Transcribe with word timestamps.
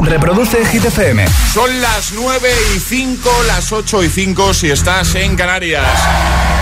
Reproduce 0.00 0.64
Hit 0.66 0.84
FM. 0.84 1.26
Son 1.52 1.80
las 1.80 2.12
9 2.12 2.48
y 2.76 2.78
5, 2.80 3.30
las 3.46 3.72
8 3.72 4.04
y 4.04 4.08
5 4.08 4.54
si 4.54 4.70
estás 4.70 5.14
en 5.14 5.36
Canarias. 5.36 5.84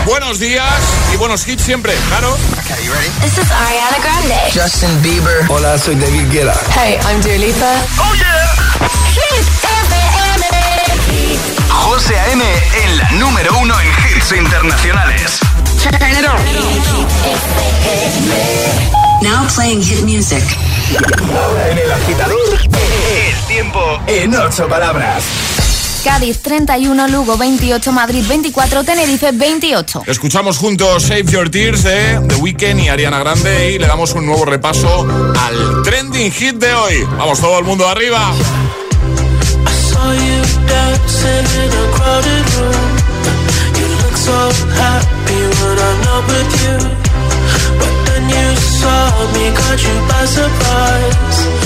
Buenos 0.06 0.38
días 0.38 0.65
y 1.13 1.17
buenos 1.17 1.47
hits 1.47 1.62
siempre, 1.62 1.92
claro. 2.08 2.36
Okay, 2.65 2.84
you 2.84 2.92
ready? 2.92 3.08
This 3.20 3.36
is 3.39 3.50
Ariana 3.50 3.99
Grande. 4.00 4.36
Justin 4.54 5.02
Bieber. 5.02 5.44
Hola, 5.49 5.78
soy 5.78 5.97
David 5.97 6.31
Guetta. 6.31 6.54
Hey, 6.75 6.99
I'm 7.08 7.20
Dua 7.20 7.36
Lipa. 7.36 7.75
Oh 7.99 8.14
yeah. 8.14 8.46
Hit 9.12 9.46
FM. 9.62 10.45
José 11.68 12.18
A.M. 12.18 12.43
en 12.84 12.96
la 12.98 13.11
número 13.12 13.56
uno 13.58 13.74
en 13.80 13.88
hits 14.16 14.32
internacionales. 14.32 15.40
Turn 15.82 16.11
it 16.11 16.27
on. 16.27 16.40
Now 19.22 19.46
playing 19.54 19.82
hit 19.82 20.02
music. 20.04 20.43
en 21.70 21.79
el 21.79 21.93
agitador, 21.93 22.36
el 23.07 23.46
tiempo 23.46 23.80
en 24.07 24.35
ocho 24.35 24.68
palabras. 24.68 25.22
Cádiz 26.04 26.40
31, 26.40 27.08
Lugo 27.08 27.36
28, 27.36 27.93
Madrid 27.93 28.25
24, 28.29 28.85
Tenerife 28.85 29.32
28. 29.32 30.04
Escuchamos 30.07 30.58
juntos 30.58 31.04
Save 31.04 31.25
Your 31.25 31.50
Tears 31.50 31.82
de 31.82 32.21
The 32.29 32.37
Weeknd 32.37 32.80
y 32.80 32.89
Ariana 32.89 33.19
Grande 33.19 33.73
y 33.73 33.79
le 33.79 33.87
damos 33.87 34.13
un 34.13 34.27
nuevo 34.27 34.45
repaso 34.45 35.07
al 35.41 35.83
trending 35.83 36.30
hit 36.30 36.57
de 36.57 36.75
hoy. 36.75 37.05
Vamos 37.19 37.41
todo 37.41 37.59
el 37.59 37.65
mundo 37.65 37.89
arriba. 37.89 38.33
you 48.29 48.57
saw 48.57 49.33
me, 49.33 49.55
caught 49.55 49.83
you 49.83 49.97
by 50.09 50.25
surprise. 50.27 51.66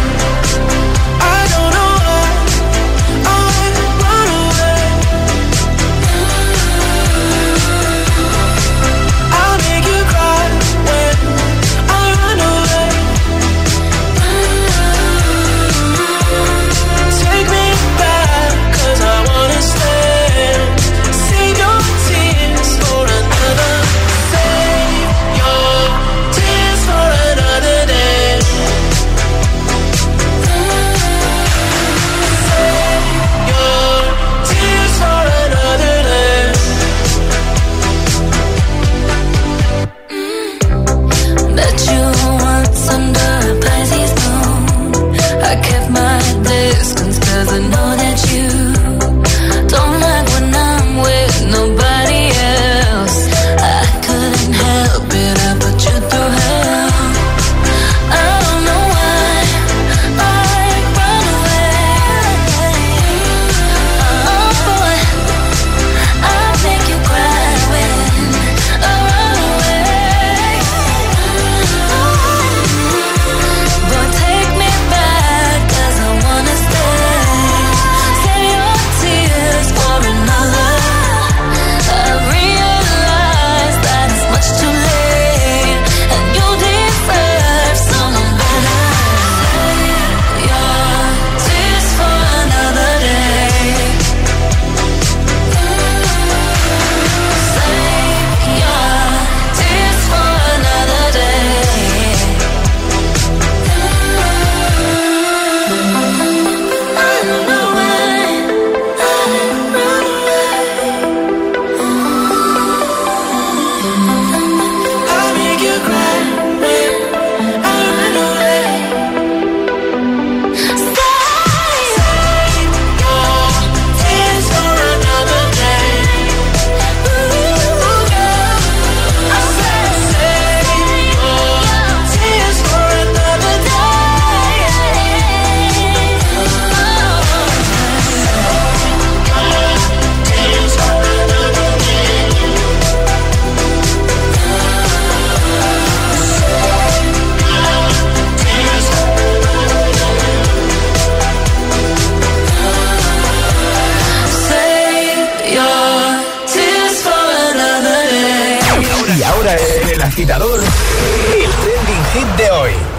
agitador, 160.11 160.59
el 160.59 161.51
trending 161.63 162.05
hit 162.13 162.27
de 162.35 162.51
hoy 162.51 162.90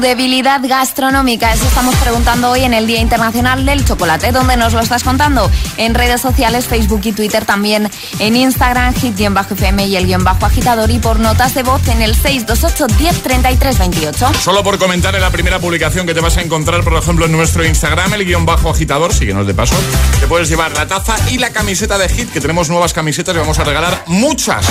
debilidad 0.00 0.60
gastronómica? 0.64 1.52
Eso 1.52 1.66
estamos 1.68 1.94
preguntando 1.96 2.50
hoy 2.50 2.64
en 2.64 2.74
el 2.74 2.88
Día 2.88 3.00
Internacional 3.00 3.64
del 3.64 3.84
Chocolate. 3.84 4.32
¿Dónde 4.32 4.56
nos 4.56 4.72
lo 4.72 4.80
estás 4.80 5.04
contando? 5.04 5.48
En 5.76 5.94
redes 5.94 6.20
sociales, 6.20 6.66
Facebook 6.66 7.02
y 7.04 7.12
Twitter, 7.12 7.44
también 7.44 7.88
en 8.18 8.36
Instagram, 8.36 8.92
hit-fm 8.94 9.86
y 9.86 9.96
el 9.96 10.06
guion 10.06 10.24
bajo 10.24 10.46
agitador 10.46 10.90
y 10.90 10.98
por 10.98 11.20
notas 11.20 11.54
de 11.54 11.62
voz 11.62 11.86
en 11.86 12.02
el 12.02 12.16
628 12.16 12.86
10 12.98 13.78
28. 13.78 14.32
Solo 14.42 14.64
por 14.64 14.78
comentar 14.78 15.14
en 15.14 15.20
la 15.20 15.30
primera 15.30 15.60
publicación 15.60 16.06
que 16.06 16.14
te 16.14 16.20
vas 16.20 16.36
a 16.38 16.42
encontrar, 16.42 16.82
por 16.82 16.94
ejemplo, 16.94 17.26
en 17.26 17.32
nuestro 17.32 17.64
Instagram, 17.64 18.14
el 18.14 18.24
guion 18.24 18.46
bajo 18.46 18.70
agitador, 18.70 19.14
síguenos 19.14 19.46
de 19.46 19.54
paso, 19.54 19.76
te 20.18 20.26
puedes 20.26 20.48
llevar 20.48 20.72
la 20.72 20.88
taza 20.88 21.16
y 21.30 21.38
la 21.38 21.50
camiseta 21.50 21.98
de 21.98 22.08
Hit, 22.08 22.32
que 22.32 22.40
tenemos 22.40 22.68
nuevas 22.68 22.92
camisetas 22.92 23.34
y 23.34 23.38
vamos 23.38 23.58
a 23.60 23.64
regalar 23.64 24.02
muchas 24.08 24.66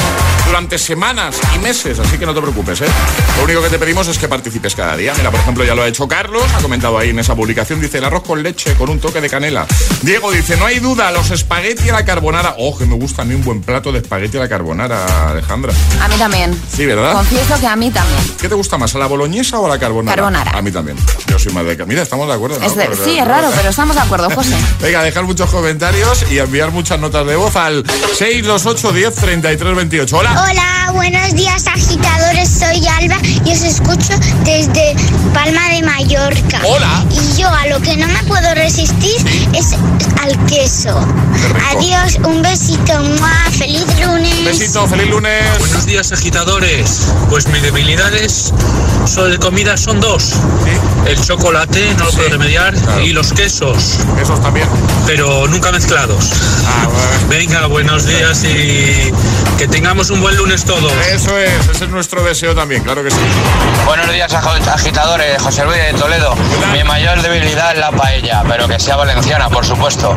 durante 0.45 0.77
semanas 0.77 1.37
y 1.55 1.59
meses, 1.59 1.97
así 1.97 2.17
que 2.17 2.25
no 2.25 2.33
te 2.33 2.41
preocupes, 2.41 2.81
¿eh? 2.81 2.87
Lo 3.37 3.45
único 3.45 3.61
que 3.61 3.69
te 3.69 3.79
pedimos 3.79 4.07
es 4.09 4.17
que 4.17 4.27
participes 4.27 4.64
cada 4.73 4.97
día. 4.97 5.13
Mira, 5.17 5.29
por 5.29 5.39
ejemplo, 5.39 5.63
ya 5.63 5.75
lo 5.75 5.83
ha 5.83 5.87
hecho 5.87 6.07
Carlos, 6.07 6.43
ha 6.57 6.61
comentado 6.61 6.97
ahí 6.97 7.09
en 7.09 7.19
esa 7.19 7.35
publicación, 7.35 7.81
dice 7.81 7.99
el 7.99 8.05
arroz 8.05 8.23
con 8.23 8.41
leche 8.41 8.73
con 8.75 8.89
un 8.89 8.99
toque 8.99 9.21
de 9.21 9.29
canela. 9.29 9.67
Diego 10.01 10.31
dice, 10.31 10.57
no 10.57 10.65
hay 10.65 10.79
duda, 10.79 11.11
los 11.11 11.29
espagueti 11.31 11.89
a 11.89 11.93
la 11.93 12.05
carbonara. 12.05 12.55
Oh, 12.57 12.77
que 12.77 12.85
me 12.85 12.95
gusta 12.95 13.21
a 13.21 13.25
mí 13.25 13.35
un 13.35 13.43
buen 13.43 13.61
plato 13.61 13.91
de 13.91 13.99
espagueti 13.99 14.37
a 14.37 14.41
la 14.41 14.49
carbonara, 14.49 15.29
Alejandra. 15.29 15.73
A 16.01 16.07
mí 16.07 16.15
también. 16.15 16.59
Sí, 16.75 16.85
¿verdad? 16.85 17.13
Confieso 17.13 17.59
que 17.59 17.67
a 17.67 17.75
mí 17.75 17.91
también. 17.91 18.19
¿Qué 18.39 18.49
te 18.49 18.55
gusta 18.55 18.77
más, 18.77 18.95
a 18.95 18.99
la 18.99 19.07
boloñesa 19.07 19.59
o 19.59 19.65
a 19.65 19.69
la 19.69 19.79
carbonara? 19.79 20.15
Carbonara. 20.15 20.51
A 20.51 20.61
mí 20.61 20.71
también. 20.71 20.97
Yo 21.27 21.37
soy 21.37 21.53
más 21.53 21.65
de... 21.65 21.85
Mira, 21.85 22.01
estamos 22.01 22.27
de 22.27 22.33
acuerdo, 22.33 22.59
¿no? 22.59 22.69
sí, 22.69 23.17
es 23.17 23.27
raro, 23.27 23.51
pero 23.55 23.69
estamos 23.69 23.95
de 23.95 24.01
acuerdo, 24.01 24.29
José. 24.29 24.55
Venga, 24.81 25.03
dejar 25.03 25.25
muchos 25.25 25.49
comentarios 25.49 26.25
y 26.31 26.39
enviar 26.39 26.71
muchas 26.71 26.99
notas 26.99 27.25
de 27.27 27.35
voz 27.35 27.55
al 27.55 27.83
628 27.85 28.91
10 28.91 29.15
33 29.15 29.75
28. 29.75 30.17
Hola. 30.17 30.45
Hola, 30.49 30.91
buenos 30.93 31.33
días, 31.35 31.65
agitadores. 31.67 32.49
Soy 32.49 32.87
Alba 32.87 33.17
y 33.45 33.51
os 33.51 33.63
escucho 33.63 34.13
de 34.43 34.44
desde 34.45 34.95
Palma 35.33 35.67
de 35.69 35.81
Mallorca. 35.83 36.61
Hola. 36.65 37.03
Y 37.11 37.41
yo 37.41 37.49
a 37.49 37.65
lo 37.67 37.81
que 37.81 37.97
no 37.97 38.07
me 38.07 38.23
puedo 38.23 38.53
resistir 38.55 39.15
es 39.53 39.73
al 40.21 40.37
queso. 40.45 40.97
Adiós, 41.75 42.17
un 42.23 42.41
besito. 42.41 42.99
¡mua! 43.19 43.31
¡Feliz 43.51 43.85
lunes! 43.99 44.45
Besito, 44.45 44.87
feliz 44.87 45.09
lunes. 45.09 45.43
Buenos 45.59 45.85
días 45.85 46.11
agitadores. 46.11 47.07
Pues 47.29 47.47
mis 47.47 47.61
debilidades 47.61 48.53
son 49.05 49.31
de 49.31 49.37
comida 49.39 49.75
son 49.77 49.99
dos. 49.99 50.33
El 51.05 51.19
chocolate, 51.21 51.93
no 51.97 52.05
lo 52.05 52.11
Sí, 52.11 52.17
puedo 52.17 52.29
remediar, 52.29 52.73
claro. 52.73 53.01
y 53.01 53.09
los 53.13 53.31
quesos, 53.33 53.99
Esos 54.19 54.41
también. 54.41 54.67
pero 55.05 55.47
nunca 55.47 55.71
mezclados. 55.71 56.31
Ah, 56.67 56.87
bueno. 56.87 57.27
Venga, 57.29 57.67
buenos 57.67 58.05
días 58.07 58.43
y 58.43 59.11
que 59.59 59.67
tengamos 59.67 60.09
un 60.09 60.21
buen 60.21 60.35
lunes 60.35 60.63
todos. 60.65 60.91
Eso 61.11 61.37
es, 61.37 61.51
ese 61.71 61.85
es 61.85 61.89
nuestro 61.91 62.23
deseo 62.23 62.55
también, 62.55 62.83
claro 62.83 63.03
que 63.03 63.11
sí. 63.11 63.17
Buenos 63.85 64.11
días, 64.11 64.33
aj- 64.41 64.67
agitadores. 64.73 65.41
José 65.41 65.63
Luis 65.65 65.77
de 65.77 65.93
Toledo. 65.93 66.35
Mi 66.71 66.83
mayor 66.83 67.21
debilidad 67.21 67.73
es 67.73 67.79
la 67.79 67.91
paella, 67.91 68.43
pero 68.47 68.67
que 68.67 68.79
sea 68.79 68.95
valenciana, 68.95 69.49
por 69.49 69.65
supuesto. 69.65 70.15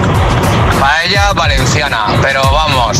Paella 0.80 1.32
valenciana, 1.32 2.06
pero 2.22 2.42
vamos, 2.50 2.98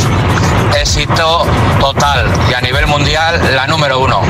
éxito 0.81 1.47
total 1.81 2.31
y 2.50 2.55
a 2.55 2.61
nivel 2.61 2.87
mundial 2.87 3.41
la 3.55 3.67
número 3.67 4.00
uno. 4.00 4.20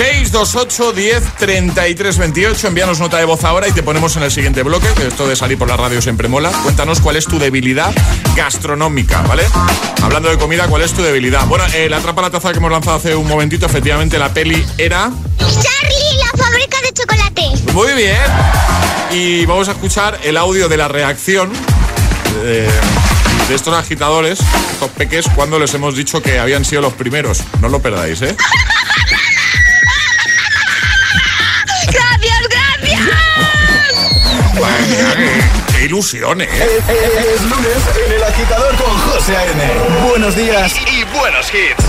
628 0.00 0.92
10 0.94 1.22
33 1.36 2.16
28. 2.16 2.68
Envíanos 2.68 3.00
nota 3.00 3.18
de 3.18 3.26
voz 3.26 3.44
ahora 3.44 3.68
y 3.68 3.72
te 3.72 3.82
ponemos 3.82 4.16
en 4.16 4.22
el 4.22 4.30
siguiente 4.30 4.62
bloque. 4.62 4.88
Que 4.96 5.08
esto 5.08 5.28
de 5.28 5.36
salir 5.36 5.58
por 5.58 5.68
la 5.68 5.76
radio 5.76 6.00
siempre 6.00 6.26
mola. 6.26 6.50
Cuéntanos 6.62 7.02
cuál 7.02 7.16
es 7.16 7.26
tu 7.26 7.38
debilidad 7.38 7.92
gastronómica, 8.34 9.20
¿vale? 9.20 9.42
Hablando 10.02 10.30
de 10.30 10.38
comida, 10.38 10.68
¿cuál 10.68 10.80
es 10.80 10.94
tu 10.94 11.02
debilidad? 11.02 11.44
Bueno, 11.48 11.66
eh, 11.74 11.90
la 11.90 11.98
atrapa 11.98 12.22
la 12.22 12.30
taza 12.30 12.50
que 12.50 12.56
hemos 12.56 12.72
lanzado 12.72 12.96
hace 12.96 13.14
un 13.14 13.28
momentito, 13.28 13.66
efectivamente 13.66 14.18
la 14.18 14.32
peli 14.32 14.64
era. 14.78 15.10
Charlie, 15.38 16.16
la 16.16 16.44
fábrica 16.44 16.78
de 16.80 16.92
chocolate. 16.94 17.72
Muy 17.74 17.92
bien. 17.92 18.22
Y 19.10 19.44
vamos 19.44 19.68
a 19.68 19.72
escuchar 19.72 20.18
el 20.24 20.38
audio 20.38 20.70
de 20.70 20.78
la 20.78 20.88
reacción 20.88 21.52
de, 22.42 22.62
de 22.62 23.54
estos 23.54 23.74
agitadores, 23.74 24.40
estos 24.72 24.88
peques, 24.92 25.26
cuando 25.34 25.58
les 25.58 25.74
hemos 25.74 25.94
dicho 25.94 26.22
que 26.22 26.38
habían 26.38 26.64
sido 26.64 26.80
los 26.80 26.94
primeros. 26.94 27.42
No 27.60 27.68
lo 27.68 27.82
perdáis, 27.82 28.22
¿eh? 28.22 28.34
qué, 35.72 35.84
ilusión, 35.84 36.40
¿eh? 36.40 36.48
Es 36.50 37.42
lunes 37.42 37.78
en 38.06 38.12
el 38.12 38.22
agitador 38.22 38.76
con 38.76 38.98
José 38.98 39.36
A.M. 39.36 39.62
Buenos 40.08 40.36
días 40.36 40.74
y 40.92 41.04
buenos 41.18 41.46
hits. 41.52 41.84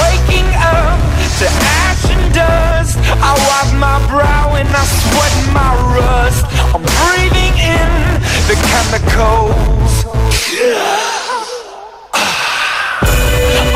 Waking 0.00 0.48
up 0.56 0.98
to 1.38 1.46
ash 1.46 2.10
and 2.10 2.34
dust. 2.34 2.98
I 3.22 3.34
wipe 3.34 3.74
my 3.78 3.98
brow 4.08 4.56
and 4.56 4.68
I 4.68 4.84
sweat 4.84 5.34
my 5.52 5.74
rust. 5.94 6.44
I'm 6.74 6.82
breathing 6.82 7.54
in 7.58 7.88
the 8.48 8.56
chemicals. 8.68 10.04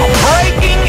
I'm 0.02 0.12
breaking 0.26 0.81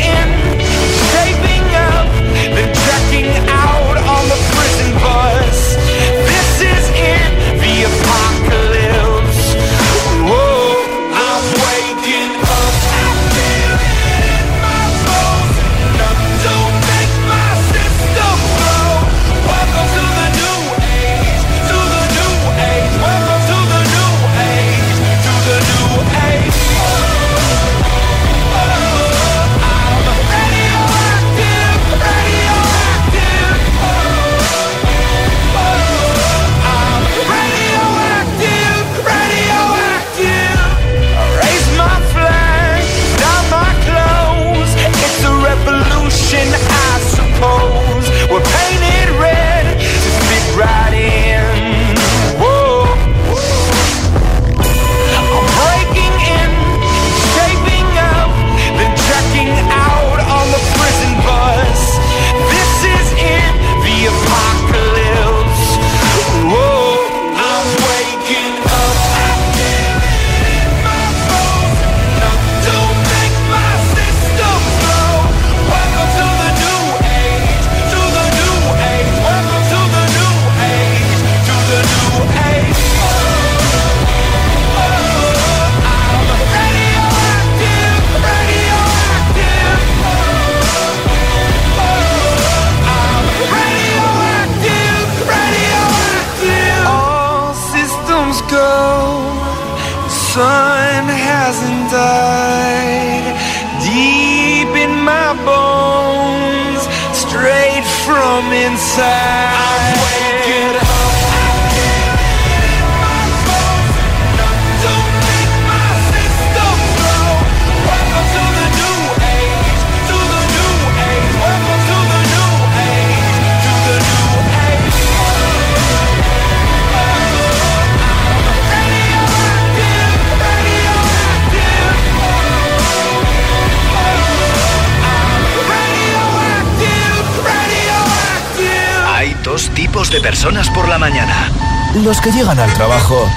Llegan 142.53 142.69
al 142.69 142.73
trabajo 142.75 143.27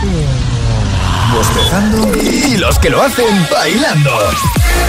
bostezando 1.33 2.13
y 2.21 2.59
los 2.59 2.79
que 2.79 2.91
lo 2.91 3.03
hacen 3.03 3.47
bailando. 3.51 4.11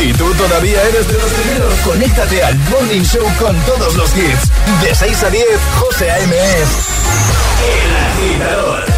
Y 0.01 0.11
tú 0.11 0.33
todavía 0.33 0.81
eres 0.83 1.07
de 1.07 1.13
los 1.13 1.31
primeros. 1.31 1.73
Conéctate 1.85 2.43
al 2.43 2.57
Morning 2.57 3.03
Show 3.03 3.25
con 3.39 3.55
todos 3.61 3.95
los 3.95 4.13
hits. 4.17 4.51
De 4.81 4.93
6 4.93 5.23
a 5.23 5.29
10, 5.29 5.45
José 5.79 6.11
A.M. 6.11 6.35
es 6.35 6.69
El 7.63 8.31
Agitador. 8.35 8.96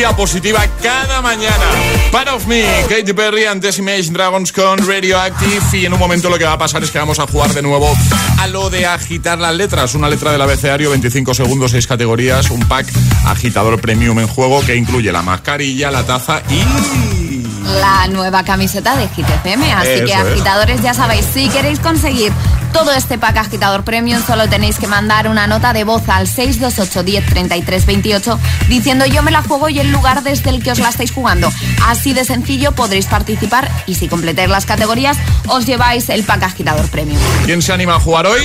De 0.00 0.06
energía 0.06 0.16
positiva 0.16 0.66
cada 0.82 1.20
mañana. 1.20 1.64
Part 2.10 2.28
of 2.28 2.46
Me, 2.46 2.64
Katy 2.88 3.12
Perry, 3.12 3.44
antes 3.44 3.78
Image 3.78 4.10
Dragons 4.10 4.52
con 4.52 4.78
Radioactive. 4.78 5.60
Y 5.78 5.86
en 5.86 5.92
un 5.92 5.98
momento 5.98 6.30
lo 6.30 6.38
que 6.38 6.44
va 6.44 6.54
a 6.54 6.58
pasar 6.58 6.82
es 6.82 6.90
que 6.90 6.98
vamos 6.98 7.18
a 7.18 7.26
jugar 7.26 7.52
de 7.52 7.62
nuevo 7.62 7.92
a 8.38 8.46
lo 8.46 8.70
de 8.70 8.86
agitar 8.86 9.38
las 9.38 9.54
letras. 9.54 9.94
Una 9.94 10.08
letra 10.08 10.32
del 10.32 10.40
abecedario, 10.40 10.90
25 10.90 11.34
segundos, 11.34 11.72
6 11.72 11.86
categorías, 11.86 12.50
un 12.50 12.60
pack 12.60 12.86
agitador 13.26 13.80
premium 13.80 14.18
en 14.20 14.26
juego 14.26 14.64
que 14.64 14.74
incluye 14.76 15.12
la 15.12 15.22
mascarilla, 15.22 15.90
la 15.90 16.02
taza 16.04 16.42
y 16.48 17.42
La 17.80 18.08
nueva 18.08 18.42
camiseta 18.42 18.96
de 18.96 19.06
Hit 19.08 19.28
FM. 19.28 19.72
Así 19.72 19.88
Eso 19.88 20.04
que 20.06 20.12
es. 20.12 20.18
agitadores, 20.18 20.82
ya 20.82 20.94
sabéis, 20.94 21.26
si 21.32 21.48
queréis 21.48 21.78
conseguir 21.78 22.32
todo 22.72 22.92
este 22.92 23.18
pack 23.18 23.36
agitador 23.38 23.84
premium, 23.84 24.22
solo 24.26 24.48
tenéis 24.48 24.78
que 24.78 24.86
mandar 24.86 25.28
una 25.28 25.46
nota 25.46 25.72
de 25.72 25.84
voz 25.84 26.08
al 26.08 26.26
628 26.26 27.02
10 27.02 27.26
33 27.26 27.86
28 27.86 28.38
diciendo 28.68 29.06
yo 29.06 29.22
me 29.22 29.30
la 29.30 29.42
juego 29.42 29.68
y 29.68 29.78
el 29.80 29.90
lugar 29.90 30.22
desde 30.22 30.50
el 30.50 30.62
que 30.62 30.72
os 30.72 30.78
la 30.78 30.88
estáis 30.88 31.12
jugando. 31.12 31.50
Así 31.86 32.12
de 32.12 32.24
sencillo 32.24 32.72
podréis 32.72 33.06
participar 33.06 33.70
y 33.86 33.94
si 33.94 34.08
completáis 34.08 34.48
las 34.48 34.66
categorías 34.66 35.16
os 35.48 35.66
lleváis 35.66 36.08
el 36.08 36.24
pack 36.24 36.42
agitador 36.44 36.88
premium. 36.90 37.20
¿Quién 37.44 37.62
se 37.62 37.72
anima 37.72 37.96
a 37.96 38.00
jugar 38.00 38.26
hoy? 38.26 38.42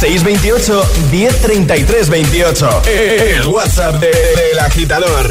628 0.00 0.90
1033 1.10 2.08
28. 2.08 2.82
El 2.86 3.46
WhatsApp 3.48 3.96
de- 3.96 4.08
del 4.10 4.58
agitador. 4.60 5.30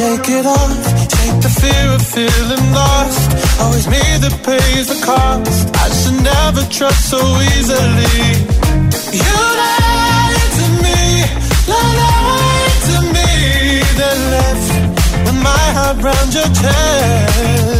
Shake 0.00 0.30
it 0.30 0.46
off, 0.46 0.84
take 1.08 1.42
the 1.42 1.52
fear 1.60 1.92
of 1.92 2.00
feeling 2.00 2.72
lost. 2.72 3.60
Always 3.60 3.86
me 3.86 4.00
that 4.22 4.32
pays 4.44 4.86
the 4.88 4.98
cost. 5.04 5.68
I 5.76 5.86
should 5.98 6.22
never 6.24 6.62
trust 6.72 7.10
so 7.10 7.20
easily. 7.52 8.24
You 9.12 9.36
lied 9.60 10.50
to 10.56 10.66
me, 10.84 11.00
lied 11.68 12.76
to 12.88 12.96
me, 13.14 13.28
then 14.00 14.18
left 14.36 14.68
with 15.26 15.38
my 15.42 15.64
heart 15.76 16.02
round 16.02 16.32
your 16.32 16.48
chest. 16.62 17.79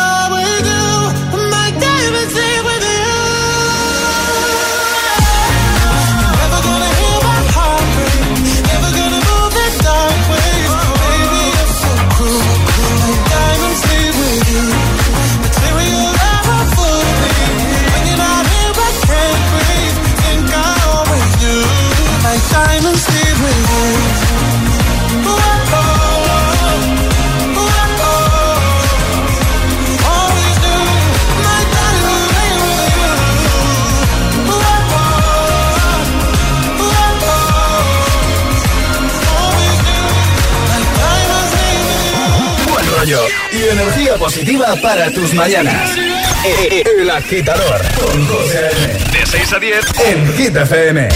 para 44.81 45.11
tus 45.11 45.33
mañanas. 45.33 45.97
E- 46.45 46.67
e- 46.71 47.01
El 47.01 47.09
agitador 47.09 47.81
con 47.99 48.27
José. 48.27 48.71
De 49.11 49.25
6 49.25 49.53
a 49.53 49.59
10 49.59 49.85
en 50.05 50.33
Hit 50.37 50.55
FM. 50.55 51.09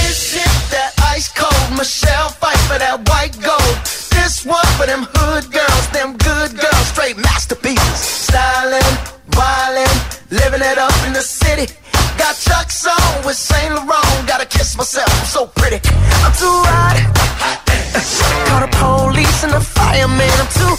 Michelle 1.78 2.30
fight 2.40 2.58
for 2.70 2.80
that 2.80 2.98
white 3.10 3.36
gold. 3.42 3.76
This 4.16 4.46
one 4.46 4.66
for 4.78 4.86
them 4.88 5.04
hood 5.16 5.52
girls, 5.52 5.86
them 5.92 6.16
good 6.18 6.56
girls, 6.56 6.88
straight 6.88 7.18
masterpieces. 7.18 8.00
Styling, 8.26 8.92
wildin', 9.36 9.98
living 10.32 10.62
it 10.62 10.78
up 10.78 10.96
in 11.06 11.14
the 11.14 11.22
city. 11.22 11.68
Got 12.18 12.36
Chuck's 12.40 12.88
on 12.88 13.26
with 13.26 13.36
Saint 13.36 13.74
Laurent. 13.76 14.28
Gotta 14.28 14.46
kiss 14.46 14.78
myself, 14.78 15.10
I'm 15.20 15.28
so 15.28 15.48
pretty. 15.48 15.80
I'm 16.24 16.32
too 16.40 16.58
hot. 16.64 16.96
Call 18.48 18.62
the 18.62 18.72
police 18.80 19.44
and 19.44 19.54
the 19.54 19.62
fireman. 19.62 20.32
I'm 20.40 20.48
too 20.56 20.74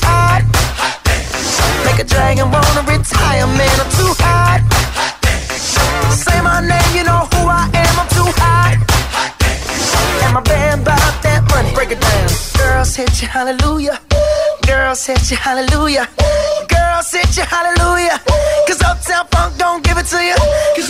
dragon 2.51 2.53
wanna 2.53 2.99
retire, 2.99 3.47
man. 3.47 3.81
I'm 3.81 3.91
too 3.91 4.13
hot. 4.19 4.61
Say 6.13 6.41
my 6.43 6.61
name, 6.61 6.97
you 6.97 7.05
know 7.05 7.27
who 7.33 7.49
I 7.49 7.69
am. 7.73 7.95
I'm 8.01 8.09
too 8.09 8.31
hot. 8.41 8.77
And 10.25 10.35
my 10.35 10.41
band 10.43 10.85
bought 10.85 11.23
that 11.23 11.43
money. 11.51 11.73
Break 11.75 11.91
it 11.93 12.01
down. 12.01 12.29
Girls 12.59 12.95
hit 12.95 13.23
hallelujah. 13.29 14.01
Girls 14.67 15.07
hit 15.07 15.31
hallelujah. 15.37 16.09
Girls 16.69 17.13
hit 17.13 17.37
you, 17.37 17.45
hallelujah. 17.45 18.21
Cause 18.67 18.83
Uptown 18.83 19.27
Funk 19.29 19.59
don't 19.59 19.85
give 19.85 19.99
it 19.99 20.07
to 20.07 20.19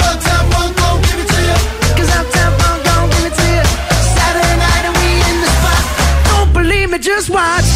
Uptown 0.01 0.51
Funk 0.53 0.77
don't 0.77 1.03
give 1.03 1.21
it 1.21 1.29
to 1.29 1.41
Uptown 2.11 2.53
Funk 2.61 2.85
don't 2.85 3.09
give 3.13 3.27
it 3.29 3.35
to 3.41 3.47
you. 3.57 3.65
Saturday 4.17 4.57
night 4.65 4.85
and 4.89 4.95
we 5.01 5.09
in 5.31 5.37
the 5.45 5.51
spot. 5.59 5.85
Don't 6.29 6.53
believe 6.53 6.91
me, 6.91 6.99
just 6.99 7.29
watch. 7.29 7.76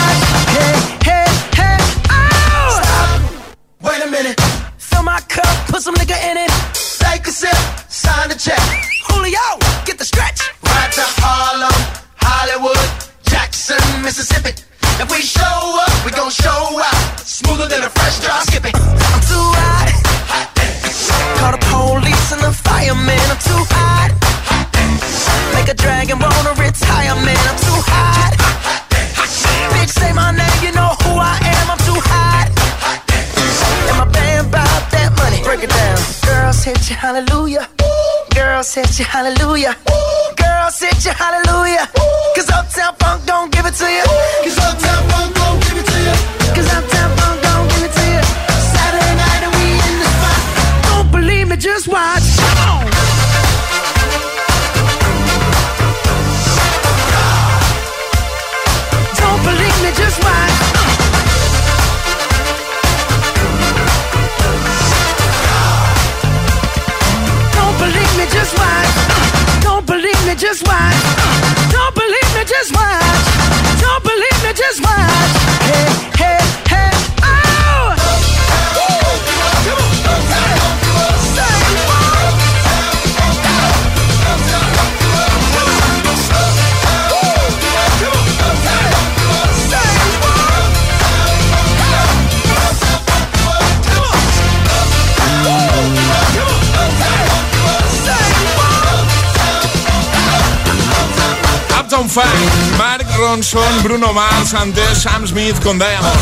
Ronson, 103.31 103.83
Bruno 103.83 104.11
Mars, 104.11 104.53
antes 104.53 105.03
Sam 105.03 105.25
Smith 105.25 105.57
con 105.63 105.79
Diamond. 105.79 106.19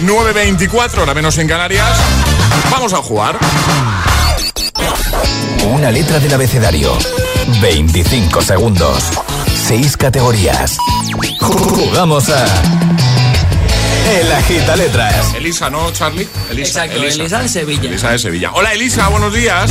9.24, 0.00 1.02
hora 1.02 1.12
menos 1.12 1.36
en 1.36 1.46
Canarias. 1.46 1.98
Vamos 2.70 2.94
a 2.94 3.02
jugar. 3.02 3.38
Una 5.66 5.90
letra 5.90 6.18
del 6.18 6.32
abecedario. 6.32 6.96
25 7.60 8.40
segundos. 8.40 9.04
6 9.66 9.98
categorías. 9.98 10.78
Jugamos 11.42 12.30
a. 12.30 12.46
El 14.18 14.32
agita 14.32 14.76
letras. 14.76 15.34
Elisa, 15.34 15.68
¿no, 15.68 15.92
Charlie? 15.92 16.26
Elisa, 16.50 16.86
Exacto, 16.86 17.04
Elisa 17.04 17.42
de 17.42 17.48
Sevilla. 17.50 17.90
Elisa 17.90 18.10
de 18.12 18.18
Sevilla. 18.18 18.52
Hola, 18.54 18.72
Elisa, 18.72 19.06
buenos 19.08 19.34
días. 19.34 19.70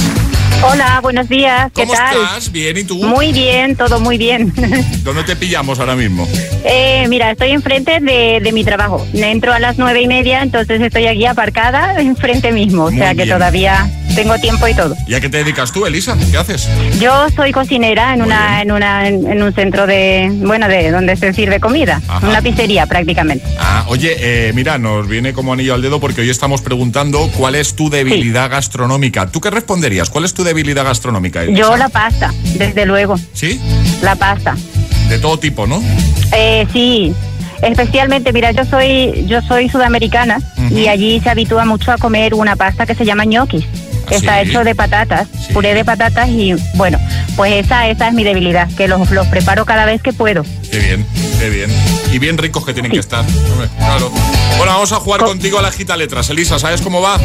Hola, 0.63 0.99
buenos 1.01 1.29
días. 1.29 1.71
¿Qué 1.75 1.81
¿Cómo 1.83 1.93
tal? 1.93 2.15
estás? 2.15 2.51
Bien, 2.51 2.75
¿y 2.77 2.83
tú? 2.83 2.95
Muy 3.03 3.31
bien, 3.31 3.75
todo 3.75 3.99
muy 3.99 4.17
bien. 4.17 4.51
¿Dónde 5.03 5.23
te 5.23 5.35
pillamos 5.35 5.79
ahora 5.79 5.95
mismo? 5.95 6.27
Eh, 6.63 7.05
mira, 7.07 7.31
estoy 7.31 7.51
enfrente 7.51 7.99
de, 7.99 8.39
de 8.41 8.51
mi 8.51 8.63
trabajo. 8.63 9.05
Entro 9.13 9.53
a 9.53 9.59
las 9.59 9.77
nueve 9.77 10.01
y 10.01 10.07
media, 10.07 10.41
entonces 10.41 10.81
estoy 10.81 11.05
aquí 11.07 11.25
aparcada 11.25 11.99
enfrente 12.01 12.51
mismo. 12.51 12.85
O 12.85 12.91
Muy 12.91 12.99
sea 12.99 13.09
que 13.09 13.23
bien. 13.23 13.29
todavía 13.29 13.89
tengo 14.15 14.37
tiempo 14.39 14.65
y 14.67 14.73
todo. 14.73 14.95
¿Y 15.07 15.13
a 15.13 15.19
qué 15.21 15.27
te 15.29 15.37
dedicas 15.37 15.71
tú, 15.73 15.85
Elisa? 15.85 16.17
¿Qué 16.31 16.37
haces? 16.37 16.67
Yo 17.01 17.27
soy 17.35 17.51
cocinera 17.51 18.13
en 18.13 18.19
Muy 18.21 18.27
una, 18.29 18.61
en 18.61 18.71
una, 18.71 19.07
en, 19.07 19.29
en 19.29 19.43
un 19.43 19.53
centro 19.53 19.85
de, 19.85 20.29
bueno, 20.37 20.67
de 20.69 20.89
donde 20.89 21.15
se 21.17 21.33
sirve 21.33 21.59
comida, 21.59 22.01
Ajá. 22.07 22.25
una 22.25 22.41
pizzería 22.41 22.85
prácticamente. 22.87 23.45
Ah, 23.59 23.83
oye, 23.89 24.15
eh, 24.17 24.53
mira, 24.55 24.77
nos 24.77 25.07
viene 25.07 25.33
como 25.33 25.51
anillo 25.53 25.73
al 25.73 25.81
dedo 25.81 25.99
porque 25.99 26.21
hoy 26.21 26.29
estamos 26.29 26.61
preguntando 26.61 27.29
cuál 27.35 27.55
es 27.55 27.75
tu 27.75 27.89
debilidad 27.89 28.49
gastronómica. 28.49 29.29
¿Tú 29.29 29.41
qué 29.41 29.49
responderías? 29.51 30.09
¿Cuál 30.09 30.23
es 30.23 30.33
tu 30.33 30.44
debilidad 30.45 30.85
gastronómica? 30.85 31.43
Elisa? 31.43 31.59
Yo 31.59 31.75
la 31.75 31.89
pasta, 31.89 32.33
desde 32.57 32.85
luego, 32.85 33.17
¿Sí? 33.33 33.59
la 34.01 34.15
pasta. 34.15 34.55
De 35.09 35.19
todo 35.19 35.37
tipo, 35.37 35.67
¿no? 35.67 35.81
Eh, 36.31 36.65
sí, 36.71 37.13
especialmente, 37.61 38.31
mira, 38.31 38.51
yo 38.51 38.63
soy 38.65 39.25
yo 39.27 39.41
soy 39.41 39.69
sudamericana 39.69 40.39
y 40.71 40.87
allí 40.87 41.19
se 41.19 41.29
habitúa 41.29 41.65
mucho 41.65 41.91
a 41.91 41.97
comer 41.97 42.33
una 42.33 42.55
pasta 42.55 42.85
que 42.85 42.95
se 42.95 43.05
llama 43.05 43.25
ñoquis. 43.25 43.65
Que 44.05 44.15
Está 44.15 44.41
Sí. 44.43 44.49
hecho 44.49 44.63
de 44.63 44.75
patatas, 44.75 45.27
Sí. 45.47 45.53
puré 45.53 45.73
de 45.73 45.83
patatas 45.85 46.29
y 46.29 46.53
bueno, 46.75 46.99
pues 47.35 47.65
esa 47.65 47.87
esa 47.87 48.07
es 48.07 48.13
mi 48.13 48.23
debilidad, 48.23 48.69
que 48.75 48.87
los, 48.87 49.09
los 49.11 49.27
preparo 49.27 49.65
cada 49.65 49.85
vez 49.85 50.01
que 50.01 50.13
puedo. 50.13 50.43
Qué 50.71 50.79
bien, 50.79 51.05
qué 51.39 51.49
bien. 51.49 51.71
Y 52.11 52.19
bien 52.19 52.37
ricos 52.37 52.65
que 52.65 52.73
tienen 52.73 52.91
que 52.91 52.99
estar. 52.99 53.23
Claro. 53.77 54.09
Bueno, 54.57 54.71
vamos 54.73 54.91
a 54.91 54.97
jugar 54.97 55.21
contigo 55.23 55.59
a 55.59 55.61
la 55.61 55.71
gita 55.71 55.97
letras. 55.97 56.29
Elisa, 56.29 56.59
¿sabes 56.59 56.81
cómo 56.81 57.01
va? 57.01 57.17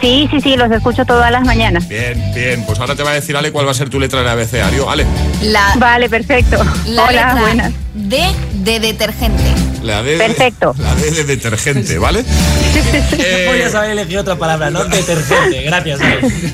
Sí, 0.00 0.26
sí, 0.30 0.40
sí, 0.40 0.56
los 0.56 0.70
escucho 0.72 1.04
todas 1.04 1.30
las 1.30 1.44
mañanas. 1.44 1.86
Bien, 1.88 2.20
bien. 2.34 2.64
Pues 2.66 2.78
ahora 2.80 2.94
te 2.96 3.02
va 3.02 3.10
a 3.10 3.14
decir 3.14 3.36
Ale 3.36 3.52
cuál 3.52 3.66
va 3.66 3.70
a 3.70 3.74
ser 3.74 3.88
tu 3.90 4.00
letra 4.00 4.20
del 4.20 4.28
abecedario. 4.28 4.88
Ale. 4.90 5.06
La, 5.42 5.74
Vale, 5.76 6.08
perfecto. 6.08 6.56
la 6.86 7.02
Hola, 7.04 7.12
letra 7.12 7.34
buenas. 7.40 7.72
D 7.94 8.26
de 8.62 8.80
detergente. 8.80 9.42
La 9.82 10.02
D. 10.02 10.16
Perfecto. 10.16 10.74
La 10.78 10.94
D 10.94 11.10
de 11.10 11.24
detergente, 11.24 11.98
¿vale? 11.98 12.24
Eh, 13.12 13.46
Podrías 13.46 13.74
haber 13.74 13.90
elegido 13.90 14.22
otra 14.22 14.36
palabra, 14.36 14.70
¿no? 14.70 14.84
Detergente, 14.84 15.62
gracias. 15.62 16.00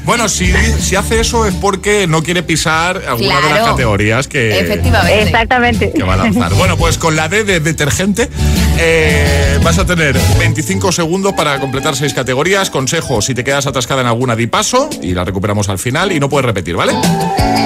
Bueno, 0.05 0.29
si, 0.29 0.53
si 0.81 0.97
hace 0.97 1.21
eso 1.21 1.47
es 1.47 1.55
porque 1.55 2.07
no 2.07 2.23
quiere 2.23 2.43
pisar 2.43 3.03
alguna 3.09 3.41
de 3.41 3.51
las 3.51 3.69
categorías 3.71 4.29
que, 4.29 4.59
Efectivamente. 4.61 5.23
Exactamente. 5.23 5.93
que 5.93 6.03
va 6.03 6.15
a 6.15 6.17
lanzar. 6.19 6.53
Bueno, 6.55 6.77
pues 6.77 6.99
con 6.99 7.17
la 7.17 7.29
D 7.29 7.45
de 7.45 7.61
detergente 7.61 8.29
eh, 8.79 9.59
vas 9.63 9.79
a 9.79 9.85
tener 9.85 10.19
25 10.39 10.93
segundos 10.93 11.33
para 11.35 11.59
completar 11.59 11.97
seis 11.97 12.15
categorías. 12.15 12.71
Consejo, 12.71 13.21
si 13.21 13.35
te 13.35 13.45
quedas 13.45 13.67
atascada 13.67 14.01
en 14.03 14.07
alguna, 14.07 14.37
di 14.37 14.47
paso 14.47 14.89
y 15.03 15.13
la 15.15 15.25
recuperamos 15.25 15.69
al 15.69 15.79
final 15.79 16.13
y 16.13 16.21
no 16.21 16.29
puedes 16.29 16.47
repetir, 16.47 16.77
¿vale? 16.77 16.93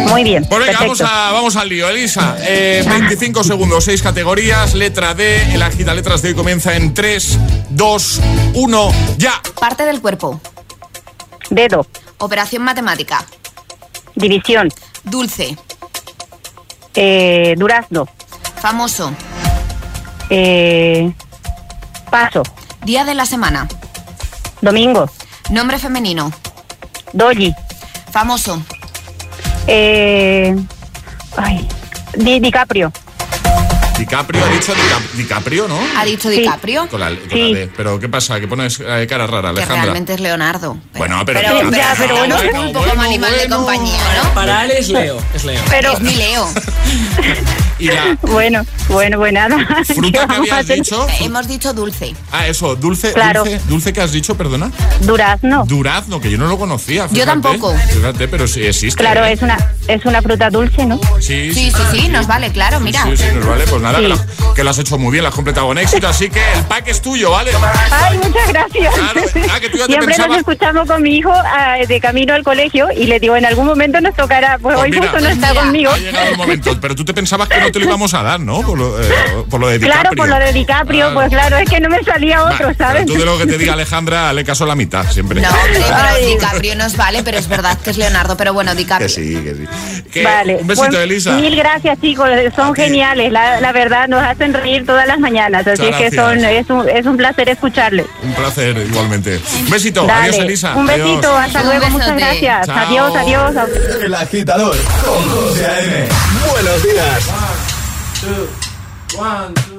Muy 0.08 0.24
bien. 0.24 0.44
Pues 0.48 0.64
venga, 0.66 0.80
vamos, 0.80 1.00
a, 1.00 1.32
vamos 1.32 1.56
al 1.56 1.68
lío, 1.68 1.88
Elisa. 1.88 2.36
Eh, 2.40 2.84
25 2.86 3.44
segundos, 3.44 3.84
seis 3.84 4.02
categorías. 4.02 4.74
Letra 4.74 5.14
D, 5.14 5.54
el 5.54 5.62
agita 5.62 5.94
letras 5.94 6.22
de 6.22 6.30
hoy 6.30 6.34
comienza 6.34 6.74
en 6.76 6.94
3, 6.94 7.38
2, 7.70 8.20
1, 8.54 8.90
ya. 9.18 9.40
Parte 9.60 9.84
del 9.84 10.00
cuerpo. 10.00 10.40
Dedo, 11.50 11.86
Operación 12.18 12.62
matemática. 12.62 13.24
división, 14.14 14.68
Dulce. 15.04 15.56
eh, 16.94 17.54
durazno, 17.56 18.06
Famoso. 18.60 19.12
Eh, 20.34 21.12
paso, 22.10 22.42
Día 22.84 23.04
de 23.04 23.14
la 23.14 23.26
semana. 23.26 23.68
domingo, 24.62 25.10
Nombre 25.50 25.78
femenino. 25.78 26.32
doji, 27.12 27.54
Famoso. 28.10 28.62
eh, 29.66 30.56
ay, 31.36 31.68
Di- 32.16 32.40
DiCaprio, 32.40 32.90
DiCaprio, 34.06 34.44
ha 34.44 34.48
dicho 34.48 34.72
Dica- 34.74 35.16
DiCaprio, 35.16 35.68
¿no? 35.68 35.78
Ha 35.96 36.04
dicho 36.04 36.28
DiCaprio, 36.28 36.88
Con 36.88 36.98
la, 37.00 37.06
con 37.08 37.16
la 37.16 37.30
Sí. 37.30 37.54
D. 37.54 37.70
Pero 37.76 38.00
¿qué 38.00 38.08
pasa? 38.08 38.40
Que 38.40 38.48
pones 38.48 38.80
eh, 38.80 39.06
cara 39.08 39.26
rara, 39.28 39.50
que 39.52 39.58
Alejandra. 39.60 39.82
realmente 39.82 40.14
es 40.14 40.20
Leonardo. 40.20 40.76
Bueno, 40.94 41.22
pero... 41.24 41.40
Pero, 41.40 41.52
DiCaprio- 41.60 41.70
pero, 41.70 41.76
Ya, 41.82 41.94
pero 41.98 42.16
bueno, 42.16 42.36
es 42.36 42.42
bueno, 42.44 42.60
un 42.66 42.72
poco 42.72 42.88
como 42.90 43.02
animal 43.02 43.32
de 43.40 43.48
compañía, 43.48 43.98
¿no? 44.22 44.34
Para 44.34 44.64
él 44.64 44.72
es 44.72 44.88
Leo, 44.88 45.18
es 45.34 45.44
Leo. 45.44 45.62
Pero 45.70 45.92
Es 45.92 46.00
mi 46.00 46.14
Leo. 46.16 46.48
Y 47.78 47.86
la 47.86 48.16
bueno, 48.22 48.64
bueno, 48.88 49.18
pues 49.18 49.32
nada. 49.32 49.56
¿Qué 49.86 49.94
fruta 49.94 50.26
que 50.26 50.34
habías 50.34 50.66
dicho... 50.66 51.06
fru- 51.08 51.26
Hemos 51.26 51.48
dicho 51.48 51.72
dulce. 51.72 52.14
Ah, 52.30 52.46
eso, 52.46 52.76
dulce, 52.76 53.12
Claro. 53.12 53.44
dulce, 53.44 53.60
dulce 53.68 53.92
que 53.92 54.00
has 54.00 54.12
dicho, 54.12 54.36
perdona. 54.36 54.70
Durazno. 55.00 55.64
Durazno, 55.66 56.20
que 56.20 56.30
yo 56.30 56.38
no 56.38 56.46
lo 56.46 56.58
conocía. 56.58 57.08
fíjate. 57.08 57.26
tampoco. 57.30 57.74
Fíjate, 57.92 58.28
pero 58.28 58.46
sí 58.46 58.64
existe. 58.64 59.00
Claro, 59.02 59.24
¿eh? 59.24 59.32
es 59.32 59.42
una 59.42 59.56
es 59.88 60.04
una 60.04 60.22
fruta 60.22 60.48
dulce, 60.50 60.86
¿no? 60.86 61.00
Sí, 61.20 61.52
Sí, 61.52 61.70
sí, 61.72 61.82
sí, 61.92 62.08
nos 62.08 62.26
vale, 62.28 62.52
claro, 62.52 62.78
mira. 62.78 63.02
Sí, 63.04 63.16
sí, 63.16 63.24
nos 63.34 63.46
vale. 63.46 63.64
Pues 63.66 63.82
nada, 63.82 63.91
Sí. 63.96 64.02
que, 64.02 64.08
lo, 64.08 64.54
que 64.54 64.64
lo 64.64 64.70
has 64.70 64.78
hecho 64.78 64.98
muy 64.98 65.12
bien, 65.12 65.22
lo 65.22 65.28
has 65.28 65.34
completado 65.34 65.66
con 65.66 65.78
éxito, 65.78 66.08
así 66.08 66.28
que 66.30 66.40
el 66.54 66.64
pack 66.64 66.88
es 66.88 67.00
tuyo, 67.02 67.30
¿vale? 67.30 67.50
Ay, 67.90 68.18
muchas 68.18 68.48
gracias. 68.48 68.94
Claro, 68.94 69.20
ah, 69.52 69.60
que 69.60 69.68
tú 69.70 69.78
ya 69.78 69.86
te 69.86 69.92
Siempre 69.92 70.14
pensabas- 70.14 70.28
nos 70.28 70.38
escuchamos 70.38 70.88
con 70.88 71.02
mi 71.02 71.16
hijo 71.16 71.32
ah, 71.32 71.76
de 71.86 72.00
camino 72.00 72.34
al 72.34 72.42
colegio 72.42 72.88
y 72.94 73.04
le 73.06 73.18
digo, 73.20 73.36
en 73.36 73.44
algún 73.44 73.66
momento 73.66 74.00
nos 74.00 74.14
tocará, 74.14 74.58
pues, 74.58 74.74
Pues 74.74 74.84
hoy 74.84 74.90
mira. 74.90 75.02
justo 75.02 75.20
no 75.20 75.28
está 75.28 75.48
Mira. 75.50 75.60
conmigo. 75.62 75.90
Ha 75.92 75.98
llegado 75.98 76.28
el 76.30 76.36
momento, 76.36 76.78
pero 76.80 76.94
tú 76.94 77.04
te 77.04 77.14
pensabas 77.14 77.48
que 77.48 77.60
no 77.60 77.70
te 77.70 77.78
lo 77.78 77.84
íbamos 77.86 78.14
a 78.14 78.22
dar, 78.22 78.40
¿no? 78.40 78.62
Por 78.62 78.78
lo, 78.78 79.00
eh, 79.02 79.04
por 79.50 79.60
lo 79.60 79.68
de 79.68 79.78
DiCaprio. 79.78 80.00
Claro, 80.02 80.16
por 80.16 80.28
lo 80.28 80.38
de 80.46 80.52
DiCaprio, 80.52 80.98
Claro. 81.00 81.14
pues 81.14 81.28
claro, 81.30 81.56
es 81.58 81.68
que 81.70 81.80
no 81.80 81.88
me 81.88 82.02
salía 82.04 82.44
otro, 82.44 82.72
¿sabes? 82.74 83.06
Tú 83.06 83.14
de 83.14 83.24
lo 83.24 83.38
que 83.38 83.46
te 83.46 83.58
diga 83.58 83.72
Alejandra, 83.74 84.32
le 84.32 84.44
caso 84.44 84.64
a 84.64 84.66
la 84.66 84.74
mitad, 84.74 85.10
siempre. 85.10 85.40
No, 85.40 85.48
hombre, 85.48 85.82
pero. 86.18 86.26
DiCaprio 86.28 86.76
nos 86.76 86.96
vale, 86.96 87.22
pero 87.22 87.38
es 87.38 87.48
verdad 87.48 87.78
que 87.78 87.90
es 87.90 87.96
Leonardo. 87.96 88.36
Pero 88.36 88.52
bueno, 88.54 88.74
DiCaprio. 88.74 89.06
Que 89.08 89.12
sí, 89.12 89.34
que 89.42 89.54
sí. 89.54 89.64
Que- 90.12 90.22
Vale. 90.24 90.56
Un 90.60 90.66
besito, 90.66 90.88
Pues, 90.88 91.00
Elisa. 91.00 91.32
Mil 91.32 91.56
gracias, 91.56 91.98
chicos. 92.00 92.28
Son 92.54 92.74
geniales. 92.74 93.32
La, 93.32 93.60
la 93.60 93.72
verdad, 93.72 93.81
nos 94.08 94.22
hacen 94.22 94.54
reír 94.54 94.84
todas 94.86 95.06
las 95.06 95.18
mañanas. 95.18 95.66
Así 95.66 95.86
es 95.86 95.96
que 95.96 96.10
son, 96.10 96.38
es, 96.44 96.68
un, 96.70 96.88
es 96.88 97.06
un 97.06 97.16
placer 97.16 97.48
escucharles. 97.48 98.06
Un 98.22 98.34
placer, 98.34 98.76
igualmente. 98.78 99.40
Un 99.60 99.70
besito. 99.70 100.06
Dale. 100.06 100.28
Adiós, 100.28 100.44
Elisa. 100.44 100.74
Un 100.74 100.86
besito. 100.86 101.36
Adiós. 101.36 101.46
Hasta 101.46 101.60
Un 101.60 101.66
luego. 101.66 101.90
Muchas 101.90 102.16
gracias. 102.16 102.66
Chao. 102.66 102.78
Adiós, 102.78 103.16
adiós. 103.16 103.54
El 104.02 104.14
agitador 104.14 104.76
con 105.04 105.28
José 105.30 105.66
A.M. 105.66 106.08
Buenos 106.52 106.82
días. 106.82 107.30
El 109.16 109.71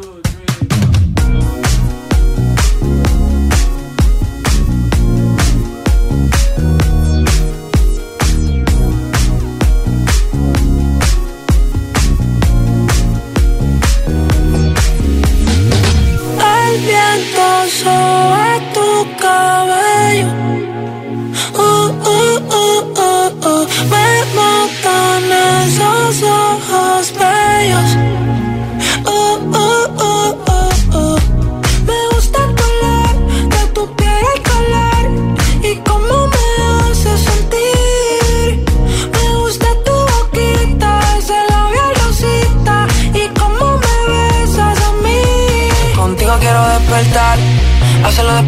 viento 17.84 17.94
sobre 17.94 18.62
tu 18.74 19.18
cabello. 19.18 19.83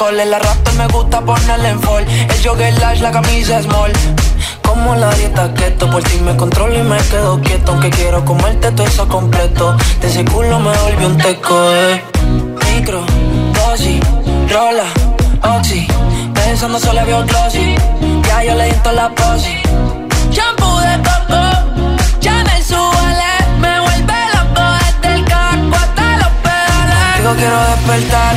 Call. 0.00 0.18
El 0.18 0.32
raptor 0.32 0.74
me 0.74 0.86
gusta 0.88 1.20
ponerle 1.20 1.68
en 1.68 1.80
fall. 1.80 2.04
El 2.08 2.42
jogger 2.42 2.78
large, 2.78 3.02
la 3.02 3.10
camisa 3.10 3.62
small. 3.62 3.92
Como 4.62 4.94
la 4.94 5.10
dieta 5.14 5.52
keto, 5.54 5.90
por 5.90 6.02
ti 6.02 6.18
me 6.20 6.36
controlo 6.36 6.74
y 6.74 6.82
me 6.82 6.96
quedo 7.10 7.40
quieto. 7.40 7.72
Aunque 7.72 7.90
quiero 7.90 8.24
comerte 8.24 8.72
todo 8.72 8.86
eso 8.86 9.06
completo. 9.08 9.76
De 10.00 10.08
ese 10.08 10.24
culo 10.24 10.58
me 10.58 10.76
volvió 10.78 11.06
un 11.06 11.18
teco, 11.18 11.54
eh. 11.74 12.02
Micro, 12.66 13.04
dosis, 13.54 14.00
rola, 14.50 14.86
oxi. 15.56 15.86
Pensando 16.34 16.78
solo 16.78 17.04
veo 17.04 17.24
glossy. 17.26 17.74
Ya 18.26 18.44
yo 18.44 18.54
le 18.54 18.64
di 18.64 18.76
la 18.94 19.08
posi. 19.10 19.56
Shampoo 20.30 20.80
de 20.80 20.96
coco, 21.08 21.42
Chanel 22.20 22.62
Suele, 22.64 23.32
me 23.60 23.80
vuelve 23.80 24.18
loco 24.34 24.62
desde 24.80 25.14
el 25.16 25.24
caco 25.24 25.74
hasta 25.74 26.16
los 26.22 26.32
pedales. 26.44 27.16
Digo 27.18 27.32
quiero 27.36 27.58
despertar, 27.70 28.36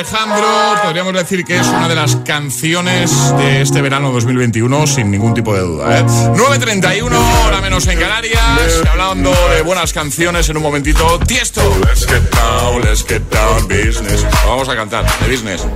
Alejandro. 0.00 0.46
Podríamos 0.82 1.12
decir 1.12 1.44
que 1.44 1.58
es 1.58 1.66
una 1.66 1.86
de 1.86 1.94
las 1.94 2.16
canciones 2.16 3.36
de 3.36 3.60
este 3.60 3.82
verano 3.82 4.10
2021, 4.12 4.86
sin 4.86 5.10
ningún 5.10 5.34
tipo 5.34 5.52
de 5.52 5.60
duda. 5.60 5.98
¿eh? 5.98 6.04
9.31, 6.04 7.12
hora 7.46 7.60
menos 7.60 7.86
en 7.86 7.98
Canarias. 7.98 8.40
Hablando 8.90 9.30
de 9.54 9.60
buenas 9.60 9.92
canciones 9.92 10.48
en 10.48 10.56
un 10.56 10.62
momentito. 10.62 11.18
Tiesto. 11.26 11.60
Let's 11.80 12.06
get 12.06 12.22
down, 12.30 12.80
let's 12.82 13.04
get 13.06 13.20
down, 13.30 13.68
business. 13.68 14.24
Vamos 14.46 14.70
a 14.70 14.74
cantar, 14.74 15.04
de 15.20 15.28
business. 15.28 15.66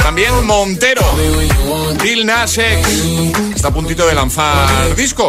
También 0.00 0.46
Montero. 0.46 1.02
Lil 2.04 2.24
Nas 2.24 2.56
X. 2.56 2.86
Está 3.54 3.68
a 3.68 3.70
puntito 3.72 4.06
de 4.06 4.14
lanzar 4.14 4.94
disco. 4.94 5.28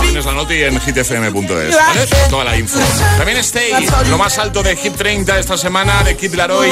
Tienes 0.00 0.24
la 0.24 0.32
noti 0.32 0.62
en 0.64 0.80
hitfm.es. 0.80 1.76
¿vale? 1.76 2.06
Toda 2.28 2.44
la 2.44 2.56
info. 2.56 2.80
También 3.16 3.38
Stay, 3.38 3.72
lo 4.08 4.18
más 4.18 4.36
alto 4.38 4.64
de 4.64 4.74
Hit 4.74 4.96
30 4.96 5.38
esta 5.38 5.56
semana 5.56 6.02
de 6.02 6.16
Kid 6.16 6.34
Laroi 6.34 6.70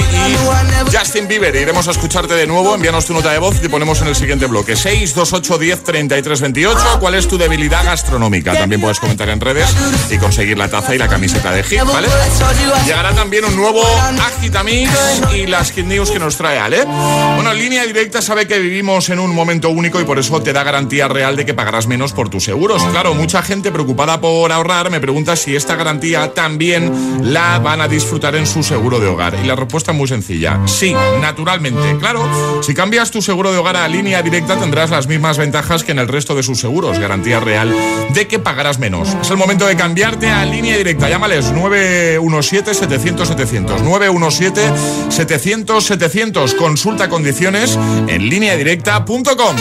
y 0.93 0.96
Justin 0.97 1.29
Bieber. 1.29 1.55
Iremos 1.55 1.87
a 1.89 1.91
escucharte 1.91 2.35
de 2.35 2.47
nuevo. 2.47 2.75
Envíanos 2.75 3.05
tu 3.05 3.13
nota 3.13 3.31
de 3.31 3.39
voz 3.39 3.57
y 3.57 3.61
te 3.61 3.69
ponemos 3.69 4.01
en 4.01 4.09
el 4.09 4.17
siguiente 4.17 4.47
bloque. 4.47 4.77
628 4.77 5.59
10 5.59 5.85
33 5.85 6.41
28. 6.41 6.99
¿Cuál 7.01 7.15
es 7.17 7.29
tu 7.29 7.37
debilidad 7.37 7.85
gastronómica? 7.85 8.55
También 8.55 8.81
puedes 8.81 8.99
comentar 8.99 9.29
en 9.29 9.41
redes 9.41 9.69
y 10.11 10.17
conseguir 10.17 10.57
la 10.57 10.69
taza 10.69 10.95
y 10.95 10.99
la 10.99 11.09
camiseta 11.09 11.53
de 11.53 11.63
Hit, 11.63 11.83
¿vale? 11.85 12.09
Llegará 12.87 13.13
también 13.15 13.45
un 13.45 13.57
nuevo 13.57 13.83
Agitamix 14.27 14.91
y 15.35 15.47
las 15.47 15.71
Hit 15.73 15.85
News 15.85 16.11
que 16.11 16.19
nos 16.19 16.37
trae 16.37 16.59
Ale. 16.59 16.85
Bueno, 16.85 17.53
en 17.53 17.59
línea 17.59 17.85
directa 17.85 18.23
sabe 18.23 18.47
que 18.47 18.59
vivimos 18.59 19.11
en 19.11 19.19
un 19.19 19.35
momento 19.35 19.69
único 19.69 20.01
y 20.01 20.05
por 20.05 20.19
eso 20.19 20.41
te 20.41 20.55
da 20.55 20.63
garantía 20.63 21.09
real 21.09 21.37
de 21.37 21.45
que 21.45 21.53
pagarás 21.53 21.87
menos 21.87 22.15
por 22.15 22.31
tus 22.31 22.45
seguros. 22.45 22.83
Claro, 22.85 23.15
mucha 23.15 23.43
gente 23.43 23.71
preocupada 23.71 24.21
por 24.21 24.51
ahorrar 24.51 24.91
me 24.91 25.01
pregunta 25.01 25.37
si 25.37 25.57
esta 25.57 25.77
garantía 25.77 26.33
también 26.33 26.91
la 27.23 27.59
van 27.59 27.83
a 27.83 27.89
disfrutar 27.89 28.35
en 28.37 28.47
su 28.47 28.63
seguro 28.63 28.99
de 28.99 29.09
hogar. 29.09 29.37
Y 29.43 29.47
la 29.47 29.57
respuesta 29.57 29.93
es 29.93 29.99
muy 29.99 30.09
sencilla. 30.09 30.61
Sí, 30.67 30.86
naturalmente. 31.21 31.97
Claro, 31.99 32.63
si 32.63 32.75
cambias 32.75 33.11
tu 33.11 33.23
seguro 33.23 33.51
de 33.53 33.59
hogar 33.59 33.77
a 33.77 33.89
línea 33.89 34.23
directa 34.23 34.59
tendrás 34.59 34.91
las 34.91 35.07
mismas 35.07 35.39
ventajas 35.39 35.85
que 35.85 35.93
en 35.93 35.99
el 35.99 36.09
resto 36.09 36.35
de 36.35 36.43
sus 36.43 36.61
seguros. 36.61 36.99
Garantía 36.99 37.41
real 37.41 37.75
de 38.13 38.29
que 38.29 38.39
pagarás 38.39 38.79
menos. 38.79 39.17
Es 39.21 39.31
el 39.31 39.37
momento 39.37 39.67
de 39.67 39.77
cambiarte 39.77 40.31
a 40.31 40.43
línea 40.45 40.77
directa. 40.77 41.09
Llámales 41.09 41.53
917-700-700. 41.55 43.81
917-700-700. 43.83 46.57
Consulta 46.57 47.09
condiciones 47.09 47.79
en 48.09 48.29
lineadirecta.com. 48.29 49.57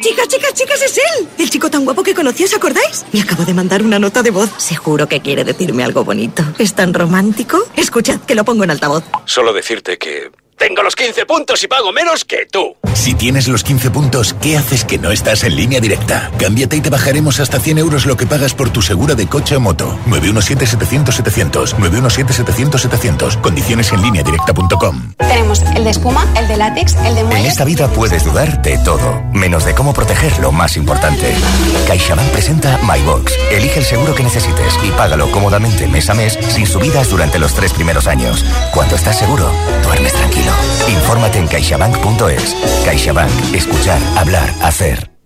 Chicas, 0.00 0.28
chicas, 0.28 0.54
chicas, 0.54 0.82
es 0.82 0.98
él. 0.98 1.28
El 1.38 1.50
chico 1.50 1.70
tan 1.70 1.84
guapo 1.84 2.02
que 2.02 2.14
conocí, 2.14 2.44
¿os 2.44 2.54
acordáis? 2.54 3.04
Me 3.12 3.20
acabo 3.22 3.44
de 3.44 3.54
mandar 3.54 3.82
una 3.82 3.98
nota 3.98 4.22
de 4.22 4.30
voz. 4.30 4.50
Seguro 4.58 5.08
que 5.08 5.20
quiere 5.20 5.42
decirme 5.44 5.84
algo 5.84 6.04
bonito. 6.04 6.42
¿Es 6.58 6.74
tan 6.74 6.92
romántico? 6.92 7.58
Escuchad, 7.76 8.20
que 8.20 8.34
lo 8.34 8.44
pongo 8.44 8.64
en 8.64 8.70
altavoz. 8.70 9.04
Solo 9.24 9.52
decirte 9.52 9.96
que 9.98 10.30
tengo 10.56 10.82
los 10.82 10.96
15 10.96 11.26
puntos 11.26 11.62
y 11.62 11.68
pago 11.68 11.92
menos 11.92 12.24
que 12.24 12.46
tú. 12.50 12.76
Si 12.94 13.14
tienes 13.14 13.46
los 13.46 13.62
15 13.62 13.90
puntos, 13.90 14.34
¿qué 14.40 14.56
haces 14.56 14.84
que 14.84 14.98
no 14.98 15.10
estás 15.10 15.44
en 15.44 15.54
línea 15.54 15.80
directa? 15.80 16.30
Cámbiate 16.38 16.76
y 16.76 16.80
te 16.80 16.90
bajaremos 16.90 17.40
hasta 17.40 17.60
100 17.60 17.78
euros 17.78 18.06
lo 18.06 18.16
que 18.16 18.26
pagas 18.26 18.54
por 18.54 18.70
tu 18.70 18.80
segura 18.82 19.14
de 19.14 19.26
coche 19.26 19.56
o 19.56 19.60
moto. 19.60 19.98
917-700-700. 20.06 21.74
917-700-700. 21.76 23.40
Condiciones 23.40 23.92
en 23.92 24.02
línea 24.02 24.22
directa.com. 24.22 25.12
Tenemos 25.18 25.62
el 25.74 25.84
de 25.84 25.90
espuma, 25.90 26.26
el 26.36 26.48
de 26.48 26.56
látex, 26.56 26.94
el 27.04 27.14
de 27.14 27.20
En 27.20 27.26
muelle. 27.26 27.48
esta 27.48 27.64
vida 27.64 27.88
puedes 27.88 28.24
dudar 28.24 28.62
de 28.62 28.78
todo, 28.78 29.22
menos 29.32 29.64
de 29.64 29.74
cómo 29.74 29.92
proteger 29.92 30.38
lo 30.38 30.52
más 30.52 30.76
importante. 30.76 31.34
CaixaBank 31.86 32.30
presenta 32.30 32.78
MyBox. 32.82 33.32
Elige 33.52 33.80
el 33.80 33.84
seguro 33.84 34.14
que 34.14 34.22
necesites 34.22 34.74
y 34.82 34.90
págalo 34.92 35.30
cómodamente 35.30 35.86
mes 35.86 36.08
a 36.10 36.14
mes 36.14 36.38
sin 36.48 36.66
subidas 36.66 37.10
durante 37.10 37.38
los 37.38 37.54
tres 37.54 37.72
primeros 37.72 38.06
años. 38.06 38.44
Cuando 38.72 38.96
estás 38.96 39.18
seguro, 39.18 39.50
duermes 39.84 40.12
tranquilo. 40.14 40.25
Infórmate 40.88 41.38
en 41.38 41.48
caixabank.es. 41.48 42.56
CaixaBank. 42.84 43.54
Escuchar, 43.54 44.00
hablar, 44.16 44.52
hacer. 44.62 45.16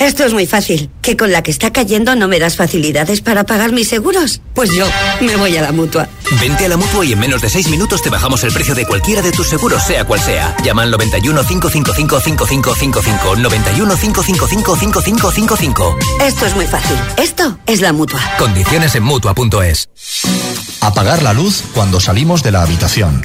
Esto 0.00 0.24
es 0.24 0.32
muy 0.32 0.46
fácil. 0.46 0.90
¿Que 1.02 1.14
con 1.14 1.30
la 1.30 1.42
que 1.42 1.50
está 1.50 1.72
cayendo 1.72 2.16
no 2.16 2.26
me 2.26 2.38
das 2.38 2.56
facilidades 2.56 3.20
para 3.20 3.44
pagar 3.44 3.72
mis 3.72 3.88
seguros? 3.88 4.40
Pues 4.54 4.70
yo 4.72 4.86
me 5.20 5.36
voy 5.36 5.54
a 5.58 5.60
la 5.60 5.72
mutua. 5.72 6.08
Vente 6.40 6.64
a 6.64 6.68
la 6.70 6.78
mutua 6.78 7.04
y 7.04 7.12
en 7.12 7.18
menos 7.18 7.42
de 7.42 7.50
6 7.50 7.68
minutos 7.68 8.00
te 8.00 8.08
bajamos 8.08 8.42
el 8.44 8.50
precio 8.50 8.74
de 8.74 8.86
cualquiera 8.86 9.20
de 9.20 9.30
tus 9.30 9.48
seguros, 9.48 9.82
sea 9.82 10.06
cual 10.06 10.20
sea. 10.20 10.56
Llama 10.64 10.84
al 10.84 10.90
91 10.90 11.44
555 11.44 12.20
5555. 12.20 13.36
91 13.36 13.96
555 13.96 14.76
5555. 14.76 15.98
Esto 16.22 16.46
es 16.46 16.56
muy 16.56 16.66
fácil. 16.66 16.96
Esto 17.18 17.58
es 17.66 17.82
la 17.82 17.92
mutua. 17.92 18.20
Condiciones 18.38 18.94
en 18.94 19.02
mutua.es. 19.02 19.90
Apagar 20.80 21.22
la 21.22 21.34
luz 21.34 21.62
cuando 21.74 22.00
salimos 22.00 22.42
de 22.42 22.52
la 22.52 22.62
habitación. 22.62 23.22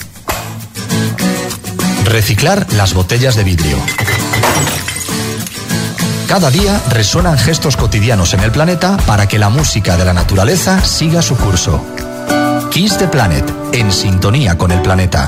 Reciclar 2.06 2.66
las 2.74 2.94
botellas 2.94 3.36
de 3.36 3.44
vidrio. 3.44 3.78
Cada 6.28 6.50
día 6.50 6.82
resuenan 6.90 7.38
gestos 7.38 7.78
cotidianos 7.78 8.34
en 8.34 8.42
el 8.42 8.52
planeta 8.52 8.98
para 9.06 9.28
que 9.28 9.40
la 9.40 9.50
música 9.50 9.98
de 9.98 10.06
la 10.06 10.14
naturaleza 10.14 10.84
siga 10.84 11.22
su 11.22 11.36
curso. 11.36 11.84
Kiss 12.72 12.98
the 12.98 13.08
Planet, 13.08 13.46
en 13.74 13.92
sintonía 13.92 14.58
con 14.58 14.72
el 14.72 14.82
planeta. 14.82 15.28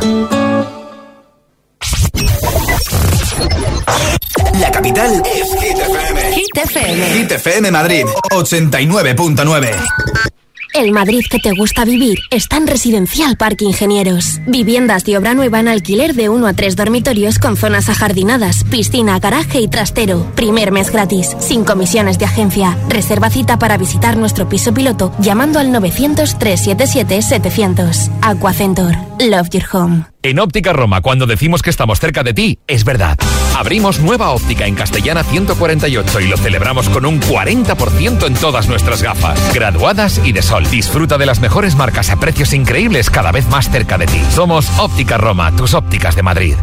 La 4.59 4.71
capital 4.71 5.21
es 5.25 5.61
Hit 5.61 5.77
FM. 5.77 6.33
Hit 6.33 6.57
FM. 6.57 7.13
Hit 7.13 7.31
FM 7.31 7.71
Madrid, 7.71 8.05
89.9. 8.31 10.36
El 10.73 10.91
Madrid 10.91 11.23
que 11.29 11.37
te 11.39 11.51
gusta 11.51 11.85
vivir 11.85 12.17
está 12.29 12.57
en 12.57 12.67
Residencial 12.67 13.37
Parque 13.37 13.63
Ingenieros. 13.65 14.39
Viviendas 14.45 15.05
de 15.05 15.17
obra 15.17 15.33
nueva 15.33 15.59
en 15.59 15.67
alquiler 15.67 16.13
de 16.13 16.29
1 16.29 16.45
a 16.47 16.53
3 16.53 16.75
dormitorios 16.75 17.39
con 17.39 17.57
zonas 17.57 17.89
ajardinadas, 17.89 18.63
piscina, 18.65 19.17
garaje 19.19 19.59
y 19.59 19.67
trastero. 19.67 20.31
Primer 20.35 20.71
mes 20.71 20.91
gratis, 20.91 21.35
sin 21.39 21.63
comisiones 21.63 22.19
de 22.19 22.25
agencia. 22.25 22.77
Reserva 22.89 23.29
cita 23.29 23.57
para 23.59 23.77
visitar 23.77 24.17
nuestro 24.17 24.49
piso 24.49 24.73
piloto 24.73 25.13
llamando 25.19 25.59
al 25.59 25.69
900-377-700. 25.69 28.09
Aquacentor. 28.21 28.95
Love 29.19 29.49
your 29.49 29.65
home. 29.71 30.16
En 30.23 30.39
Óptica 30.39 30.73
Roma, 30.73 31.01
cuando 31.01 31.27
decimos 31.27 31.61
que 31.61 31.69
estamos 31.69 31.99
cerca 31.99 32.23
de 32.23 32.33
ti, 32.33 32.59
es 32.67 32.83
verdad. 32.83 33.17
Abrimos 33.55 33.99
nueva 33.99 34.31
óptica 34.31 34.65
en 34.65 34.75
Castellana 34.75 35.23
148 35.23 36.21
y 36.21 36.27
lo 36.27 36.37
celebramos 36.37 36.89
con 36.89 37.05
un 37.05 37.21
40% 37.21 38.25
en 38.25 38.33
todas 38.33 38.67
nuestras 38.67 39.03
gafas, 39.03 39.53
graduadas 39.53 40.19
y 40.23 40.31
de 40.31 40.41
sol. 40.41 40.69
Disfruta 40.69 41.17
de 41.17 41.27
las 41.27 41.39
mejores 41.39 41.75
marcas 41.75 42.09
a 42.09 42.19
precios 42.19 42.53
increíbles 42.53 43.09
cada 43.09 43.31
vez 43.31 43.47
más 43.47 43.69
cerca 43.69 43.97
de 43.97 44.07
ti. 44.07 44.21
Somos 44.31 44.69
Óptica 44.79 45.17
Roma, 45.17 45.55
tus 45.55 45.73
ópticas 45.73 46.15
de 46.15 46.23
Madrid. 46.23 46.55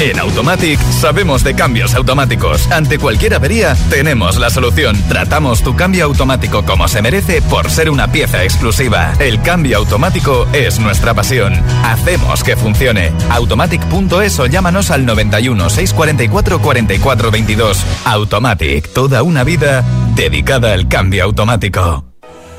En 0.00 0.18
Automatic 0.18 0.80
sabemos 0.80 1.44
de 1.44 1.54
cambios 1.54 1.94
automáticos. 1.94 2.72
Ante 2.72 2.98
cualquier 2.98 3.34
avería, 3.34 3.76
tenemos 3.90 4.38
la 4.38 4.48
solución. 4.48 4.96
Tratamos 5.10 5.62
tu 5.62 5.76
cambio 5.76 6.06
automático 6.06 6.64
como 6.64 6.88
se 6.88 7.02
merece 7.02 7.42
por 7.42 7.70
ser 7.70 7.90
una 7.90 8.10
pieza 8.10 8.42
exclusiva. 8.42 9.12
El 9.18 9.42
cambio 9.42 9.76
automático 9.76 10.46
es 10.54 10.80
nuestra 10.80 11.12
pasión. 11.12 11.52
Hacemos 11.84 12.42
que 12.42 12.56
funcione. 12.56 13.12
Automatic.es 13.28 14.40
o 14.40 14.46
llámanos 14.46 14.90
al 14.90 15.04
91 15.04 15.68
644 15.68 16.62
44 16.62 17.30
22. 17.30 17.84
Automatic, 18.06 18.90
toda 18.94 19.22
una 19.22 19.44
vida 19.44 19.84
dedicada 20.14 20.72
al 20.72 20.88
cambio 20.88 21.24
automático. 21.24 22.06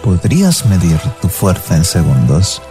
¿Podrías 0.03 0.67
medir 0.67 0.99
tu 1.19 1.27
fuerza 1.27 1.75
en 1.75 1.85
segundos? 1.85 2.61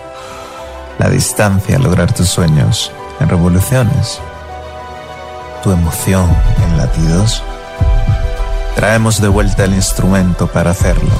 La 1.01 1.11
distancia 1.11 1.75
a 1.75 1.81
lograr 1.81 2.15
tus 2.15 2.29
sueños 2.29 2.93
en 3.19 3.29
revoluciones. 3.29 4.21
Tu 5.63 5.71
emoción 5.71 6.35
en 6.65 6.79
latidos. 6.79 7.43
Traemos 8.75 9.21
de 9.21 9.29
vuelta 9.29 9.65
el 9.65 9.75
instrumento 9.75 10.47
para 10.47 10.71
hacerlo. 10.71 11.11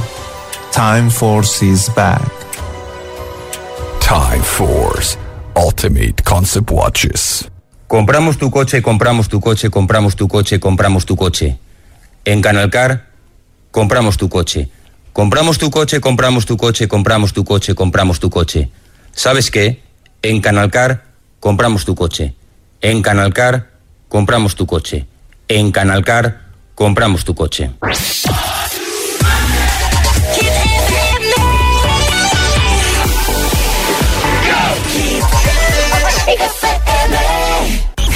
Time 0.73 1.11
Force 1.11 1.67
is 1.67 1.95
back. 1.95 2.23
Time 4.01 4.43
Force 4.43 5.19
Ultimate 5.55 6.23
Concept 6.25 6.71
Watches. 6.71 7.51
Compramos 7.87 8.39
tu 8.39 8.51
coche, 8.51 8.81
compramos 8.81 9.29
tu 9.29 9.41
coche, 9.41 9.69
compramos 9.69 10.17
tu 10.17 10.27
coche, 10.27 10.59
compramos 10.59 11.05
tu 11.05 11.17
coche. 11.17 11.59
En 12.25 12.41
Canalcar, 12.41 13.09
compramos 13.71 14.17
tu 14.17 14.31
coche. 14.31 14.71
Compramos 15.13 15.59
tu 15.59 15.71
coche, 15.71 16.01
compramos 16.01 16.47
tu 16.47 16.57
coche, 16.57 16.89
compramos 16.89 17.35
tu 17.35 17.45
coche, 17.45 17.75
compramos 17.75 18.21
tu 18.21 18.31
coche. 18.31 18.71
¿Sabes 19.13 19.51
qué? 19.51 19.83
En 20.23 20.41
Canalcar, 20.41 21.05
compramos 21.41 21.85
tu 21.85 21.95
coche. 21.95 22.35
En 22.81 23.03
Canalcar, 23.03 23.71
compramos 24.11 24.55
tu 24.57 24.67
coche. 24.67 25.07
En 25.49 25.73
Canalcar, 25.73 26.43
compramos 26.75 27.25
tu 27.25 27.35
coche. 27.35 27.71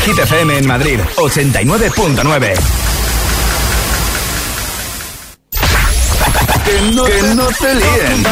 Hit 0.05 0.19
FM 0.19 0.59
en 0.59 0.67
Madrid, 0.67 1.01
89.9. 1.17 2.55
Que 6.65 6.81
no, 6.93 7.05
que 7.05 7.23
no 7.35 7.47
te 7.47 7.75
líen. 7.75 8.25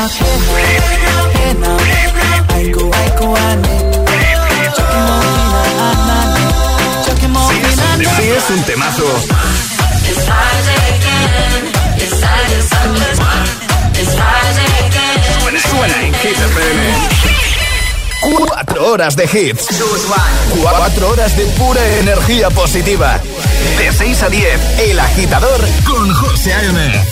Sí, 8.03 8.29
es 8.29 8.51
un 8.51 8.63
temazo. 8.65 9.05
Suena, 15.41 15.61
suena 15.61 16.03
en 16.03 16.15
Hit 16.15 16.37
FM. 16.37 16.93
Cuatro 18.23 18.93
horas 18.93 19.15
de 19.15 19.25
hits. 19.25 19.69
Cuatro 20.61 21.11
horas 21.11 21.37
de 21.37 21.45
pura 21.47 21.87
energía 21.99 22.51
positiva. 22.51 23.21
De 23.79 23.93
6 23.93 24.23
a 24.25 24.29
10, 24.29 24.79
El 24.81 24.99
Agitador 24.99 25.61
con 25.85 26.13
José 26.13 26.55
A.M. 26.55 27.05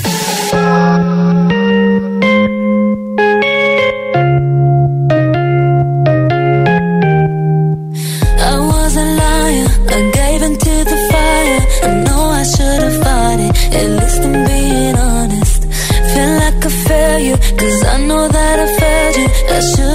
I 19.60 19.62
should 19.62 19.89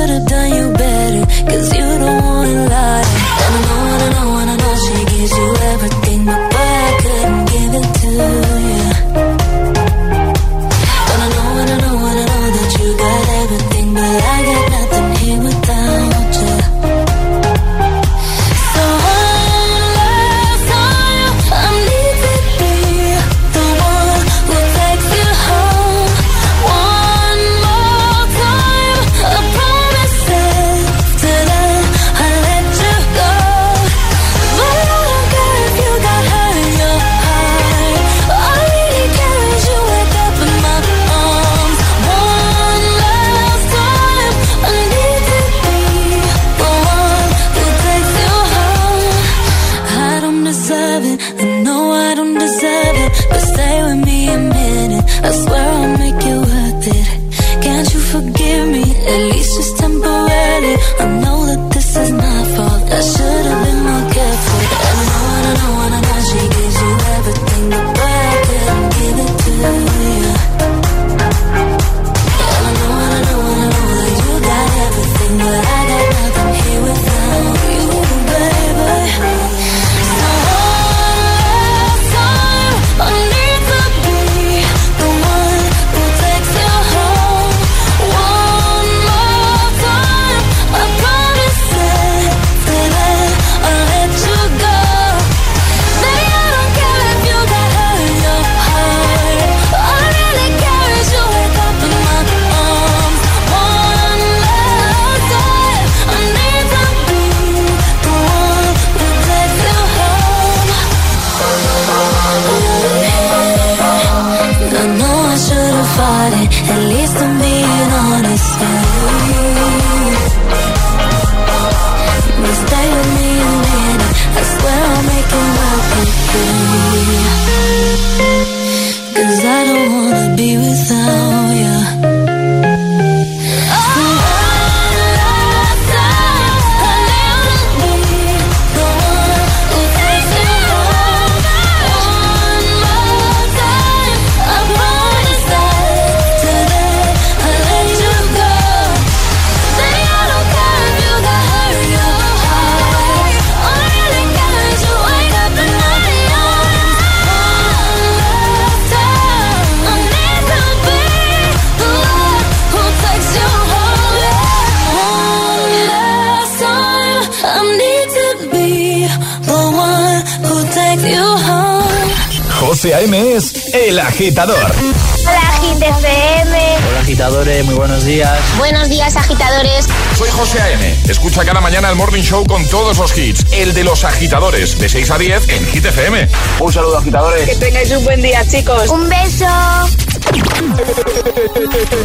Morning 182.15 182.29
Show 182.29 182.45
con 182.45 182.65
todos 182.69 182.97
los 182.97 183.17
hits. 183.17 183.45
El 183.51 183.73
de 183.73 183.83
los 183.83 184.05
agitadores, 184.05 184.79
de 184.79 184.87
6 184.87 185.11
a 185.11 185.17
10 185.17 185.49
en 185.49 185.65
Hit 185.65 185.83
FM. 185.83 186.29
Un 186.61 186.71
saludo, 186.71 186.97
agitadores. 186.97 187.49
Que 187.49 187.55
tengáis 187.55 187.91
un 187.91 188.05
buen 188.05 188.21
día, 188.21 188.41
chicos. 188.47 188.89
Un 188.89 189.09
beso. 189.09 189.45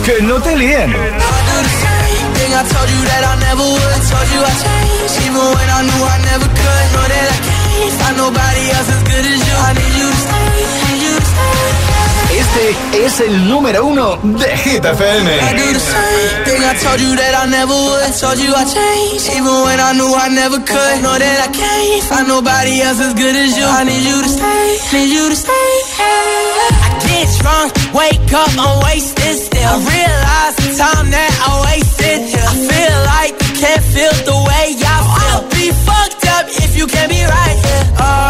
Que 0.05 0.21
no 0.23 0.43
te 0.43 0.57
líen. 0.57 0.97
Este 12.51 13.07
es 13.07 13.21
el 13.21 13.49
número 13.49 13.85
uno 13.87 14.19
de 14.23 14.57
Hit 14.59 14.85
FM. 14.85 15.31
I 15.31 15.55
do 15.55 15.73
the 15.73 15.79
same 15.79 16.45
thing 16.45 16.63
I 16.65 16.75
told 16.83 17.01
you 17.01 17.15
that 17.15 17.35
I 17.35 17.47
never 17.47 17.73
would. 17.73 18.11
Told 18.19 18.39
you 18.39 18.53
I 18.53 18.65
changed, 18.65 19.31
even 19.31 19.55
when 19.63 19.79
I 19.79 19.93
knew 19.95 20.13
I 20.13 20.29
never 20.29 20.59
could. 20.59 20.97
Know 21.01 21.17
that 21.17 21.39
I 21.47 21.49
can't 21.55 22.03
find 22.11 22.27
nobody 22.27 22.83
else 22.83 23.01
as 23.01 23.15
good 23.15 23.37
as 23.37 23.57
you. 23.57 23.65
I 23.65 23.85
need 23.85 24.03
you 24.03 24.19
to 24.23 24.29
stay, 24.29 24.79
need 24.93 25.11
you 25.15 25.29
to 25.31 25.37
stay. 25.37 25.71
I 26.03 26.99
get 27.07 27.29
drunk, 27.39 27.71
wake 27.95 28.33
up, 28.35 28.51
I'm 28.59 28.83
wasted 28.83 29.37
still. 29.39 29.71
I 29.71 29.79
realize 29.87 30.55
the 30.59 30.71
time 30.75 31.07
that 31.15 31.33
I 31.47 31.51
wasted. 31.71 32.35
I 32.35 32.55
feel 32.67 32.97
like 33.15 33.33
you 33.47 33.53
can't 33.63 33.85
feel 33.95 34.15
the 34.27 34.39
way 34.51 34.75
I 34.75 34.99
feel. 35.07 35.39
I'll 35.39 35.47
be 35.55 35.71
fucked 35.87 36.27
up 36.35 36.47
if 36.51 36.77
you 36.77 36.87
can't 36.91 37.11
be 37.11 37.23
right. 37.23 37.59
Oh, 37.95 38.30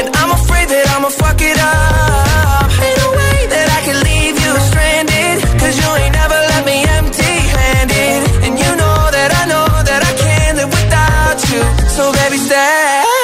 And 0.00 0.08
I'm 0.20 0.30
afraid 0.38 0.68
that 0.68 0.86
I'ma 0.94 1.08
fuck 1.08 1.40
it 1.40 1.58
up. 1.58 2.66
Ain't 2.84 2.98
no 3.02 3.08
way 3.20 3.38
that 3.54 3.68
I 3.76 3.80
can 3.86 3.98
leave 4.08 4.36
you 4.44 4.52
stranded. 4.70 5.36
Cause 5.60 5.74
you 5.80 5.88
ain't 6.02 6.14
never 6.14 6.38
left 6.50 6.66
me 6.66 6.78
empty 6.98 7.34
handed. 7.56 8.20
And 8.44 8.54
you 8.58 8.70
know 8.80 8.98
that 9.16 9.30
I 9.40 9.44
know 9.52 9.68
that 9.88 10.00
I 10.10 10.12
can't 10.24 10.54
live 10.58 10.72
without 10.78 11.38
you. 11.50 11.62
So 11.96 12.12
baby, 12.12 12.38
stay. 12.38 13.23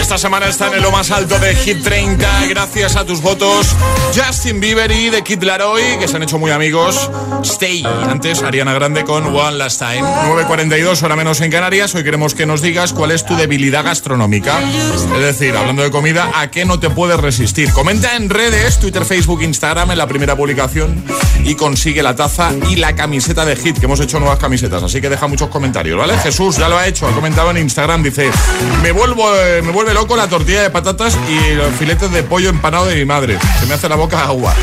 Esta 0.00 0.18
semana 0.18 0.46
está 0.48 0.74
en 0.74 0.82
lo 0.82 0.90
más 0.90 1.10
alto 1.10 1.38
de 1.38 1.54
Hit 1.54 1.84
30 1.84 2.46
gracias 2.48 2.96
a 2.96 3.04
tus 3.04 3.20
votos. 3.20 3.76
Justin 4.14 4.58
Bieber 4.58 4.90
y 4.90 5.10
The 5.10 5.22
Kid 5.22 5.42
Laroi 5.42 5.98
que 5.98 6.08
se 6.08 6.16
han 6.16 6.22
hecho 6.22 6.38
muy 6.38 6.50
amigos. 6.50 7.10
Stay, 7.42 7.84
antes 8.08 8.42
Ariana 8.42 8.72
Grande 8.72 9.04
con 9.04 9.26
One 9.26 9.58
Last 9.58 9.78
Time. 9.78 10.02
9.42 10.02 11.02
hora 11.02 11.14
menos 11.14 11.40
en 11.42 11.50
Canarias. 11.50 11.94
Hoy 11.94 12.02
queremos 12.02 12.34
que 12.34 12.46
nos 12.46 12.62
digas 12.62 12.92
cuál 12.92 13.12
es 13.12 13.24
tu 13.24 13.36
debilidad 13.36 13.84
gastronómica. 13.84 14.58
Es 14.94 15.20
decir, 15.20 15.56
hablando 15.56 15.82
de 15.82 15.90
comida 15.90 16.30
¿A 16.34 16.50
qué 16.50 16.64
no 16.64 16.80
te 16.80 16.90
puedes 16.90 17.20
resistir? 17.20 17.70
Comenta 17.72 18.16
en 18.16 18.30
redes, 18.30 18.80
Twitter, 18.80 19.04
Facebook, 19.04 19.42
Instagram 19.42 19.90
En 19.90 19.98
la 19.98 20.06
primera 20.06 20.36
publicación 20.36 21.04
Y 21.44 21.54
consigue 21.54 22.02
la 22.02 22.16
taza 22.16 22.50
y 22.68 22.76
la 22.76 22.94
camiseta 22.94 23.44
de 23.44 23.56
Hit 23.56 23.78
Que 23.78 23.84
hemos 23.86 24.00
hecho 24.00 24.18
nuevas 24.18 24.38
camisetas, 24.38 24.82
así 24.88 25.00
que 25.00 25.08
deja 25.08 25.26
muchos 25.26 25.48
comentarios 25.48 25.96
¿Vale? 25.98 26.16
Jesús 26.18 26.56
ya 26.56 26.68
lo 26.68 26.76
ha 26.78 26.86
hecho, 26.86 27.06
ha 27.06 27.12
comentado 27.12 27.50
en 27.50 27.58
Instagram 27.58 28.02
Dice, 28.02 28.30
me 28.82 28.92
vuelvo, 28.92 29.24
eh, 29.36 29.62
me 29.62 29.70
vuelve 29.72 29.94
loco 29.94 30.16
la 30.16 30.28
tortilla 30.28 30.62
de 30.62 30.70
patatas 30.70 31.16
y 31.28 31.54
los 31.54 31.72
filetes 31.76 32.10
de 32.10 32.22
pollo 32.22 32.48
empanado 32.50 32.86
de 32.86 32.96
mi 32.96 33.04
madre. 33.04 33.38
Se 33.60 33.66
me 33.66 33.74
hace 33.74 33.88
la 33.88 33.96
boca 33.96 34.24
agua. 34.24 34.54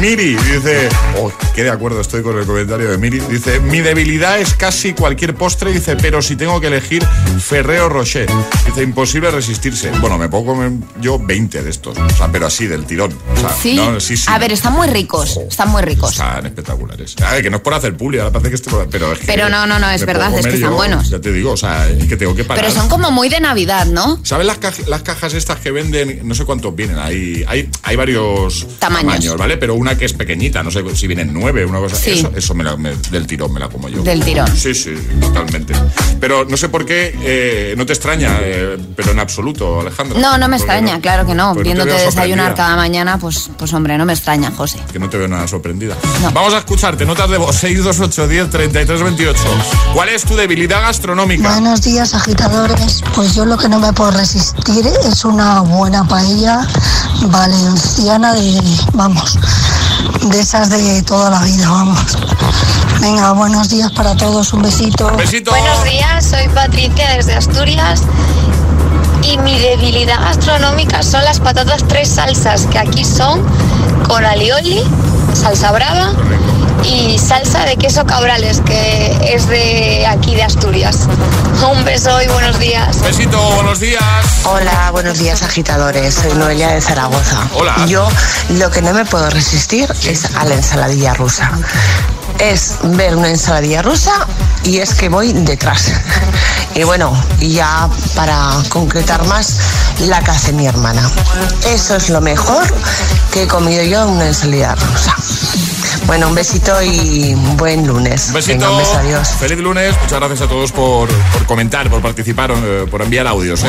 Miri 0.00 0.34
dice, 0.34 0.88
oh, 1.20 1.30
qué 1.54 1.62
de 1.64 1.70
acuerdo 1.70 2.00
estoy 2.00 2.22
con 2.22 2.38
el 2.38 2.44
comentario 2.46 2.90
de 2.90 2.98
Miri. 2.98 3.20
Dice, 3.20 3.60
mi 3.60 3.80
debilidad 3.80 4.38
es 4.38 4.54
casi 4.54 4.92
cualquier 4.94 5.34
postre. 5.34 5.72
Dice, 5.72 5.96
pero 5.96 6.22
si 6.22 6.36
tengo 6.36 6.60
que 6.60 6.66
elegir 6.68 7.04
Ferrero 7.40 7.88
Rocher. 7.88 8.28
Dice, 8.66 8.82
imposible 8.82 9.30
resistirse. 9.30 9.90
Bueno, 10.00 10.18
me 10.18 10.28
puedo 10.28 10.46
comer 10.46 10.72
yo 11.00 11.18
20 11.18 11.62
de 11.62 11.70
estos. 11.70 11.96
O 11.98 12.10
sea, 12.16 12.28
pero 12.30 12.46
así, 12.46 12.66
del 12.66 12.84
tirón. 12.84 13.16
O 13.36 13.40
sea, 13.40 13.50
Sí. 13.50 13.76
no, 13.76 13.98
sí, 14.00 14.16
sí. 14.16 14.24
A 14.28 14.38
ver, 14.38 14.52
están 14.52 14.72
muy 14.74 14.88
ricos. 14.88 15.36
Están 15.48 15.70
muy 15.70 15.82
ricos. 15.82 16.12
Están 16.12 16.46
espectaculares. 16.46 17.14
A 17.24 17.32
ver, 17.32 17.42
que 17.42 17.50
no 17.50 17.56
es 17.56 17.62
por 17.62 17.74
hacer 17.74 17.96
publi, 17.96 18.18
ahora 18.18 18.30
parece 18.32 18.50
que 18.50 18.56
esté 18.56 18.70
por- 18.70 18.88
Pero, 18.88 19.12
es 19.12 19.18
que 19.20 19.26
Pero 19.26 19.48
no, 19.48 19.66
no, 19.66 19.71
no, 19.78 19.90
es 19.90 20.00
me 20.00 20.06
verdad, 20.06 20.38
es 20.38 20.46
que 20.46 20.54
están 20.54 20.70
yo, 20.70 20.76
buenos. 20.76 21.10
Ya 21.10 21.20
te 21.20 21.32
digo, 21.32 21.52
o 21.52 21.56
sea, 21.56 21.88
es 21.88 22.06
que 22.06 22.16
tengo 22.16 22.34
que 22.34 22.44
parar. 22.44 22.64
Pero 22.64 22.74
son 22.74 22.88
como 22.88 23.10
muy 23.10 23.28
de 23.28 23.40
Navidad, 23.40 23.86
¿no? 23.86 24.18
¿Sabes 24.24 24.46
las, 24.46 24.58
las 24.88 25.02
cajas 25.02 25.34
estas 25.34 25.58
que 25.58 25.70
venden? 25.70 26.20
No 26.26 26.34
sé 26.34 26.44
cuántos 26.44 26.74
vienen. 26.74 26.98
Hay, 26.98 27.44
hay, 27.46 27.68
hay 27.82 27.96
varios 27.96 28.66
Tamaños. 28.78 29.36
¿vale? 29.36 29.56
Pero 29.56 29.74
una 29.74 29.96
que 29.96 30.04
es 30.04 30.12
pequeñita, 30.12 30.62
no 30.62 30.70
sé 30.70 30.82
si 30.96 31.06
vienen 31.06 31.30
nueve, 31.32 31.64
una 31.64 31.78
cosa. 31.78 31.96
Sí. 31.96 32.10
Eso, 32.12 32.32
eso 32.36 32.54
me 32.54 32.64
la- 32.64 32.76
me- 32.76 32.94
del 33.10 33.26
tirón 33.26 33.52
me 33.52 33.60
la 33.60 33.68
como 33.68 33.88
yo. 33.88 34.02
Del 34.02 34.24
tirón. 34.24 34.48
Sí, 34.56 34.74
sí, 34.74 34.94
totalmente. 35.20 35.74
Pero 36.20 36.44
no 36.44 36.56
sé 36.56 36.68
por 36.68 36.84
qué, 36.86 37.16
eh, 37.22 37.74
no 37.76 37.84
te 37.86 37.92
extraña, 37.92 38.38
eh, 38.40 38.78
pero 38.96 39.12
en 39.12 39.18
absoluto, 39.18 39.80
Alejandro. 39.80 40.18
No, 40.18 40.38
no 40.38 40.48
me 40.48 40.56
extraña, 40.56 41.00
claro 41.00 41.26
que 41.26 41.34
no. 41.34 41.54
Pues 41.54 41.66
no 41.66 41.72
te 41.72 41.74
Viéndote 41.84 42.04
desayunar 42.04 42.54
cada 42.54 42.76
mañana, 42.76 43.18
pues, 43.18 43.50
pues 43.56 43.72
hombre, 43.72 43.96
no 43.98 44.04
me 44.04 44.12
extraña, 44.12 44.50
José. 44.50 44.78
Que 44.92 44.98
no 44.98 45.08
te 45.08 45.18
veo 45.18 45.28
nada 45.28 45.46
sorprendida. 45.48 45.96
Vamos 46.32 46.54
a 46.54 46.58
escucharte, 46.58 47.04
notas 47.04 47.30
de 47.30 47.38
voz 47.38 47.56
628 47.56 48.28
10 48.28 48.50
33 48.50 49.02
28. 49.02 49.40
¿Cuál 49.94 50.08
es 50.08 50.24
tu 50.24 50.34
debilidad 50.36 50.82
gastronómica? 50.82 51.50
Buenos 51.50 51.82
días, 51.82 52.14
agitadores. 52.14 53.02
Pues 53.14 53.34
yo 53.34 53.44
lo 53.44 53.58
que 53.58 53.68
no 53.68 53.78
me 53.78 53.92
puedo 53.92 54.10
resistir 54.10 54.86
es 55.04 55.24
una 55.24 55.60
buena 55.60 56.06
paella 56.06 56.66
valenciana 57.26 58.32
de, 58.34 58.60
vamos, 58.94 59.38
de 60.22 60.40
esas 60.40 60.70
de 60.70 61.02
toda 61.02 61.30
la 61.30 61.42
vida, 61.42 61.68
vamos. 61.68 62.16
Venga, 63.00 63.32
buenos 63.32 63.68
días 63.68 63.92
para 63.92 64.16
todos, 64.16 64.52
un 64.52 64.62
besito. 64.62 65.10
Buenos 65.10 65.84
días, 65.84 66.24
soy 66.24 66.48
Patricia 66.54 67.16
desde 67.16 67.34
Asturias 67.34 68.02
y 69.22 69.38
mi 69.38 69.58
debilidad 69.58 70.20
gastronómica 70.20 71.02
son 71.02 71.22
las 71.24 71.40
patatas 71.40 71.84
tres 71.86 72.08
salsas 72.08 72.66
que 72.66 72.78
aquí 72.78 73.04
son 73.04 73.42
con 74.08 74.24
alioli, 74.24 74.82
salsa 75.34 75.70
brava 75.72 76.12
y 76.84 77.18
salsa 77.18 77.64
de 77.64 77.76
queso 77.76 78.04
cabrales 78.06 78.60
que 78.64 79.16
es 79.34 79.46
de 79.48 80.06
aquí 80.06 80.34
de 80.34 80.42
Asturias. 80.42 81.08
Un 81.70 81.84
beso 81.84 82.20
y 82.22 82.28
buenos 82.28 82.58
días. 82.58 83.00
Besito, 83.02 83.38
buenos 83.54 83.80
días. 83.80 84.02
Hola, 84.44 84.90
buenos 84.90 85.18
días 85.18 85.42
agitadores. 85.42 86.14
Soy 86.14 86.32
Noelia 86.34 86.68
de 86.68 86.80
Zaragoza. 86.80 87.48
Hola. 87.54 87.74
Yo 87.86 88.08
lo 88.50 88.70
que 88.70 88.82
no 88.82 88.92
me 88.92 89.04
puedo 89.04 89.28
resistir 89.30 89.92
es 90.04 90.34
a 90.36 90.44
la 90.44 90.54
ensaladilla 90.54 91.14
rusa. 91.14 91.50
Es 92.42 92.78
ver 92.82 93.16
una 93.16 93.28
ensaladilla 93.28 93.82
rusa 93.82 94.26
y 94.64 94.78
es 94.78 94.94
que 94.94 95.08
voy 95.08 95.32
detrás. 95.32 95.92
Y 96.74 96.82
bueno, 96.84 97.12
y 97.38 97.50
ya 97.50 97.88
para 98.16 98.50
concretar 98.68 99.24
más, 99.26 99.58
la 100.00 100.20
que 100.22 100.30
hace 100.30 100.52
mi 100.52 100.66
hermana. 100.66 101.08
Eso 101.68 101.94
es 101.96 102.08
lo 102.10 102.20
mejor 102.20 102.64
que 103.32 103.42
he 103.44 103.46
comido 103.46 103.84
yo 103.84 104.02
en 104.04 104.08
una 104.08 104.26
ensalada 104.26 104.74
rusa. 104.74 105.14
Bueno, 106.06 106.28
un 106.28 106.34
besito 106.34 106.82
y 106.82 107.34
buen 107.56 107.86
lunes. 107.86 108.28
Un 108.28 108.34
besito. 108.34 108.54
Venga, 108.58 108.70
un 108.72 108.78
beso, 108.78 108.98
adiós. 108.98 109.28
Feliz 109.38 109.58
lunes. 109.58 109.94
Muchas 110.02 110.18
gracias 110.18 110.40
a 110.40 110.48
todos 110.48 110.72
por, 110.72 111.08
por 111.32 111.46
comentar, 111.46 111.88
por 111.88 112.02
participar, 112.02 112.50
eh, 112.56 112.86
por 112.90 113.02
enviar 113.02 113.26
audios. 113.28 113.62
¿eh? 113.62 113.68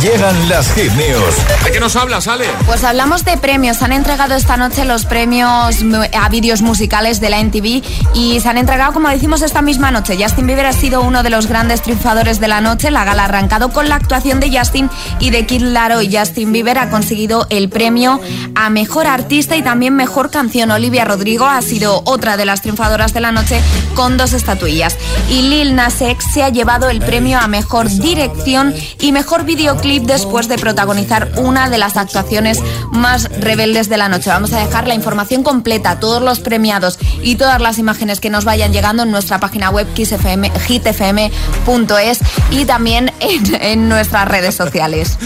Llegan 0.00 0.48
las 0.48 0.72
hit 0.72 0.90
news. 0.92 1.34
¿De 1.64 1.70
qué 1.72 1.78
nos 1.78 1.94
hablas, 1.96 2.26
Ale? 2.26 2.46
Pues 2.64 2.84
hablamos 2.84 3.24
de 3.24 3.36
premios. 3.36 3.82
Han 3.82 3.92
entregado 3.92 4.34
esta 4.34 4.56
noche 4.56 4.84
los 4.86 5.04
premios 5.04 5.82
mu- 5.82 6.02
a 6.18 6.28
vídeos 6.30 6.62
musicales 6.62 7.20
de 7.20 7.28
la 7.30 7.38
NTV 7.40 7.82
y 8.14 8.40
se 8.40 8.48
han 8.48 8.58
entregado, 8.58 8.92
como 8.92 9.08
decimos, 9.08 9.42
esta 9.42 9.62
misma 9.62 9.90
noche. 9.90 10.16
Justin 10.20 10.46
Bieber 10.46 10.66
ha 10.66 10.72
sido 10.72 11.02
uno 11.02 11.22
de 11.22 11.30
los 11.30 11.46
grandes 11.46 11.82
triunfadores 11.82 12.40
de 12.40 12.48
la 12.48 12.60
noche. 12.60 12.90
La 12.90 13.04
gala 13.04 13.22
ha 13.22 13.24
arrancado 13.26 13.70
con 13.70 13.88
la 13.88 13.96
actuación 13.96 14.40
de 14.40 14.56
Justin 14.56 14.90
y 15.20 15.30
de 15.30 15.46
Kid 15.46 15.62
Laroi. 15.62 16.08
Justin 16.14 16.52
Bieber 16.52 16.78
ha 16.78 16.90
conseguido 16.90 17.46
el 17.50 17.68
premio 17.68 18.20
a 18.54 18.70
mejor 18.70 19.06
artista 19.06 19.56
y 19.56 19.62
también 19.62 19.94
mejor 19.94 20.30
canción. 20.30 20.70
Olivia 20.70 21.04
Rodrigo 21.04 21.46
ha 21.46 21.60
sido 21.62 22.02
otra 22.04 22.36
de 22.36 22.44
las 22.44 22.62
triunfadoras 22.62 23.12
de 23.12 23.20
la 23.20 23.32
noche 23.32 23.60
con 23.94 24.16
dos 24.16 24.32
estatuillas. 24.32 24.96
Y 25.28 25.42
Lil 25.42 25.74
Nas 25.74 26.00
X 26.00 26.24
se 26.32 26.42
ha 26.42 26.48
llevado 26.48 26.90
el 26.90 27.00
premio 27.00 27.38
a 27.38 27.48
mejor 27.48 27.88
dirección 27.88 28.74
y 29.00 29.12
mejor 29.12 29.44
videoclip 29.44 30.04
después 30.04 30.48
de 30.48 30.58
protagonizar 30.58 31.32
una 31.36 31.68
de 31.68 31.78
las 31.78 31.96
actuaciones 31.96 32.60
más 32.92 33.28
rebeldes 33.40 33.88
de 33.88 33.96
la 33.96 34.08
noche. 34.08 34.30
Vamos 34.30 34.52
a 34.52 34.60
dejar 34.60 34.86
la 34.88 34.94
información 34.94 35.42
completa, 35.42 36.00
todos 36.00 36.22
los 36.22 36.40
premiados 36.40 36.98
y 37.22 37.36
todas 37.36 37.60
las 37.60 37.78
imágenes 37.78 37.87
que 38.20 38.28
nos 38.28 38.44
vayan 38.44 38.70
llegando 38.70 39.04
en 39.04 39.10
nuestra 39.10 39.40
página 39.40 39.70
web 39.70 39.86
kissfm, 39.94 40.44
hitfm.es 40.66 42.18
y 42.50 42.66
también 42.66 43.10
en, 43.20 43.54
en 43.62 43.88
nuestras 43.88 44.28
redes 44.28 44.54
sociales. 44.54 45.16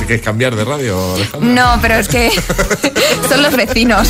¿Te 0.00 0.06
quieres 0.06 0.24
cambiar 0.24 0.56
de 0.56 0.64
radio, 0.64 1.14
Alejandro? 1.14 1.48
No, 1.48 1.78
pero 1.80 1.94
es 1.94 2.08
que 2.08 2.32
son 3.28 3.42
los 3.42 3.54
vecinos. 3.54 4.08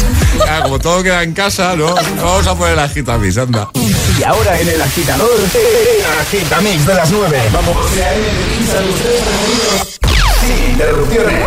Como 0.63 0.79
todo 0.79 1.03
queda 1.03 1.23
en 1.23 1.35
casa, 1.35 1.77
¿no? 1.77 1.95
Vamos 1.95 2.47
a 2.47 2.55
poner 2.55 2.77
la 2.77 2.89
gita 2.89 3.19
mis, 3.19 3.37
anda. 3.37 3.69
Y 4.19 4.23
ahora 4.23 4.59
en 4.59 4.69
el 4.69 4.81
agitador, 4.81 5.29
el 5.39 6.21
agitamix 6.21 6.87
de 6.87 6.95
las 6.95 7.11
9. 7.11 7.43
Vamos. 7.53 7.77
Sin 10.41 10.71
interrupciones. 10.73 11.45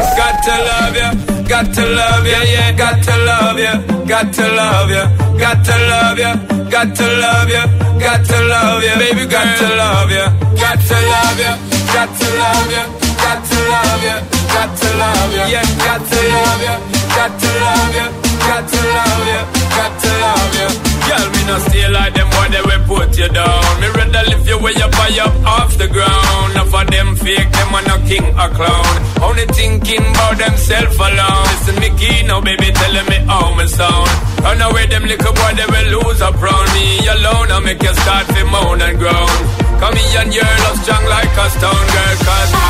Got 1.52 1.74
to 1.76 1.84
love 1.86 2.26
ya, 2.26 2.42
yeah, 2.48 2.72
got 2.72 3.04
to 3.04 3.16
love 3.28 3.60
ya, 3.60 3.74
got 4.08 4.32
to 4.34 4.42
love 4.56 4.90
ya, 4.90 5.04
got 5.38 5.60
to 5.66 5.76
love 5.92 6.18
ya, 6.18 6.32
got 6.72 6.96
to 6.96 7.06
love 7.20 7.50
ya, 7.52 7.64
got 8.00 8.24
to 8.24 8.38
love 8.48 8.84
ya, 8.88 8.96
baby, 8.96 9.26
got 9.28 9.58
to 9.60 9.68
love 9.76 10.12
ya, 10.12 10.26
got 10.56 10.80
to 10.80 10.96
love 11.12 11.40
ya, 11.44 11.52
got 11.92 12.08
to 12.08 12.28
love 12.40 12.72
ya, 12.72 12.84
got 13.20 13.40
to 13.52 13.58
love 13.68 14.04
ya, 14.08 14.16
got 14.56 14.72
to 14.80 14.90
love 14.96 15.34
ya, 15.36 15.46
yeah, 15.52 15.66
got 15.84 16.02
to 16.08 16.20
love 16.32 16.62
ya, 16.64 16.76
got 17.20 17.32
to 17.36 17.50
love 17.68 17.96
ya, 18.00 18.06
got 18.48 18.64
to 18.72 18.80
love 18.96 19.28
ya, 19.28 19.42
got 19.76 19.94
to 20.02 20.10
love 20.24 20.56
ya. 20.56 20.68
Girl, 21.04 21.28
me 21.36 21.42
not 21.52 21.62
stay 21.68 21.88
like 21.92 22.14
them 22.16 22.30
boy, 22.32 22.48
they 22.48 22.64
put 23.12 23.20
you 23.20 23.30
down. 23.30 23.82
Me 23.82 23.88
rather 23.88 24.24
lift 24.30 24.48
you 24.48 24.58
way 24.60 24.76
up 24.76 24.94
high 24.96 25.20
up 25.20 25.36
off 25.46 25.78
the 25.78 25.88
ground. 25.88 26.52
Enough 26.52 26.74
of 26.74 26.88
them 26.88 27.16
fake, 27.16 27.52
them 27.52 27.76
are 27.76 27.86
no 27.88 27.98
king 28.08 28.26
or 28.40 28.50
clown. 28.56 28.96
Only 29.22 29.46
thinking 29.52 30.04
about 30.16 30.38
themself 30.38 30.96
alone. 30.96 31.46
Listen, 31.52 31.76
me 31.82 31.90
key 32.00 32.24
now, 32.24 32.42
baby, 32.42 32.72
telling 32.72 33.08
me 33.12 33.18
how 33.28 33.54
me 33.56 33.68
sound. 33.68 34.10
Run 34.44 34.62
away, 34.62 34.88
them 34.88 35.04
little 35.04 35.34
boy, 35.34 35.52
they 35.60 35.68
will 35.68 35.88
lose 36.00 36.22
up 36.22 36.40
round 36.42 36.68
me 36.74 36.86
alone. 37.08 37.52
I 37.52 37.60
make 37.60 37.84
you 37.84 37.94
start 37.94 38.28
to 38.28 38.42
moan 38.46 38.82
and 38.82 38.98
groan. 38.98 39.36
Come 39.80 39.96
here 39.96 40.22
and 40.22 40.34
your 40.34 40.52
love 40.64 40.78
strong 40.84 41.06
like 41.06 41.36
a 41.36 41.46
stone 41.52 41.86
girl, 41.94 42.16
cause 42.28 42.52
I. 42.56 42.64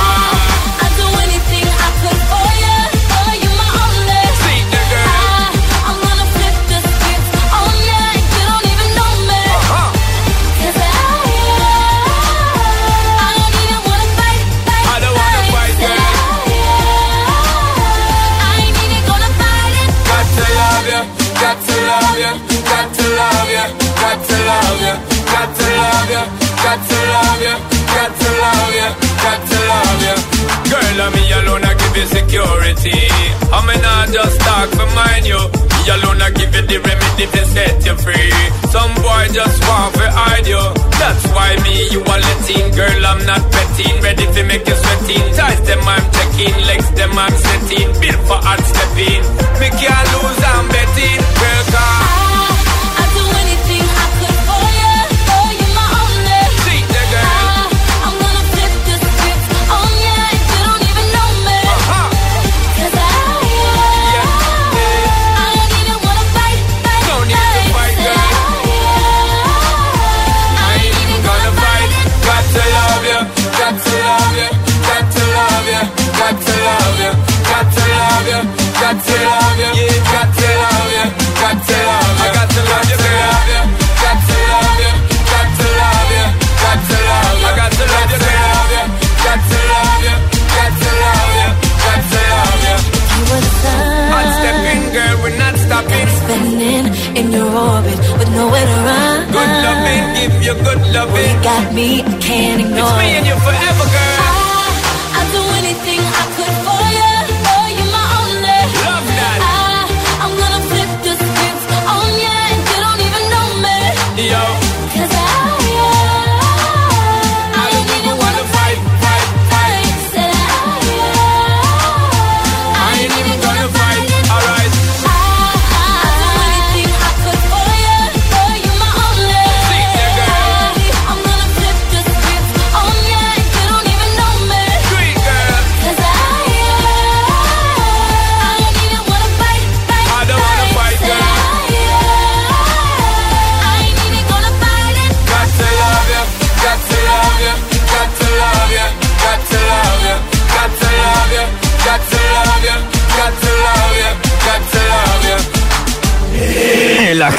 I'd 0.81 0.93
do 0.97 1.07
anything 1.21 1.67
I 1.69 1.89
could 2.01 2.21
for. 2.29 2.50
Got 26.71 26.87
to 26.87 26.99
love 27.11 27.41
ya, 27.43 27.55
got 27.91 28.11
to 28.15 28.29
love 28.39 28.75
ya, 28.79 28.87
got 29.19 29.39
to 29.43 29.57
love 29.67 30.03
ya, 30.07 30.15
got 30.71 30.87
to 30.87 31.03
love 31.03 31.31
security. 32.07 32.95
I 33.51 33.59
mean, 33.67 33.83
I 33.83 34.07
just 34.07 34.39
talk 34.39 34.69
for 34.71 34.87
mine 34.95 35.25
you. 35.27 35.35
Me 35.35 35.83
alone, 35.91 36.21
I 36.23 36.31
give 36.31 36.55
you 36.55 36.63
the 36.63 36.79
remedy 36.79 37.27
to 37.27 37.43
set 37.51 37.85
you 37.85 37.95
free. 37.99 38.31
Some 38.71 38.93
boy 39.03 39.27
just 39.35 39.59
want 39.67 39.95
to 39.99 40.07
hide 40.15 40.47
you. 40.47 40.63
That's 40.95 41.27
why 41.35 41.59
me, 41.67 41.91
you. 41.91 42.01
Girl, 42.71 43.05
I'm 43.05 43.25
not. 43.25 43.51
Ready 44.01 44.25
to 44.25 44.43
make 44.43 44.67
you 44.67 44.75
sweating. 44.75 45.27
Ties 45.35 45.61
them, 45.67 45.79
I'm 45.83 46.05
checking. 46.11 46.55
Legs 46.67 46.91
them, 46.91 47.11
I'm 47.17 47.31
setting. 47.31 47.89
Built 47.99 48.21
for 48.27 48.39
hard 48.39 48.59
stepping. 48.61 49.23
Me 49.59 49.67
can't 49.75 50.07
lose, 50.15 50.43
I'm 50.43 50.67
betting. 50.69 51.21
Girl. 51.35 52.30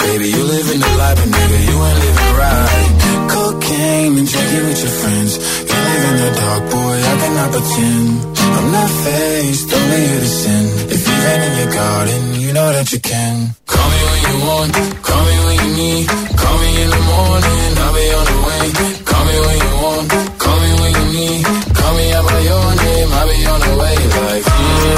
Baby, 0.00 0.26
you 0.34 0.42
living 0.44 0.80
the 0.80 0.92
life, 1.02 1.16
but 1.20 1.28
nigga, 1.28 1.58
you 1.68 1.76
ain't 1.88 1.98
living 2.04 2.32
right. 2.40 2.90
Cocaine 3.34 4.18
and 4.18 4.28
drinking 4.32 4.64
with 4.68 4.80
your 4.84 4.94
friends. 5.00 5.32
You 5.68 5.78
live 5.88 6.04
in 6.10 6.16
the 6.24 6.30
dark, 6.40 6.62
boy, 6.72 6.96
I 7.10 7.14
cannot 7.22 7.50
pretend. 7.54 8.08
I'm 8.56 8.68
not 8.72 8.90
faced, 9.04 9.68
only 9.72 10.00
here 10.08 10.20
to 10.20 10.30
sin. 10.40 10.64
If 10.94 11.00
you've 11.06 11.24
in 11.46 11.52
your 11.60 11.72
garden, 11.72 12.22
you 12.40 12.52
know 12.52 12.68
that 12.72 12.88
you 12.92 13.00
can. 13.00 13.54
Call 13.66 13.88
me 13.92 14.00
when 14.08 14.20
you 14.28 14.36
want, 14.48 14.72
call 15.06 15.22
me 15.28 15.34
when 15.44 15.56
you 15.62 15.70
need. 15.80 16.06
Call 16.40 16.56
me 16.62 16.70
in 16.82 16.88
the 16.96 17.02
morning, 17.12 17.70
I'll 17.84 17.94
be 17.94 18.06
on 18.18 18.26
the 18.32 18.38
way. 18.48 18.64
Call 19.04 19.24
me 19.28 19.36
when 19.46 19.56
you 19.64 19.72
want, 19.84 20.06
call 20.42 20.58
me 20.64 20.70
when 20.80 20.92
you 20.98 21.06
need. 21.18 21.44
Call 21.76 21.92
me 21.94 22.04
out 22.16 22.24
by 22.24 22.40
your 22.50 22.66
name, 22.82 23.08
I'll 23.20 23.28
be 23.30 23.38
on 23.52 23.60
the 23.66 23.72
way. 23.80 23.96
Like, 24.20 24.44
mm, 24.48 24.96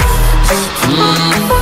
mm, 0.94 1.61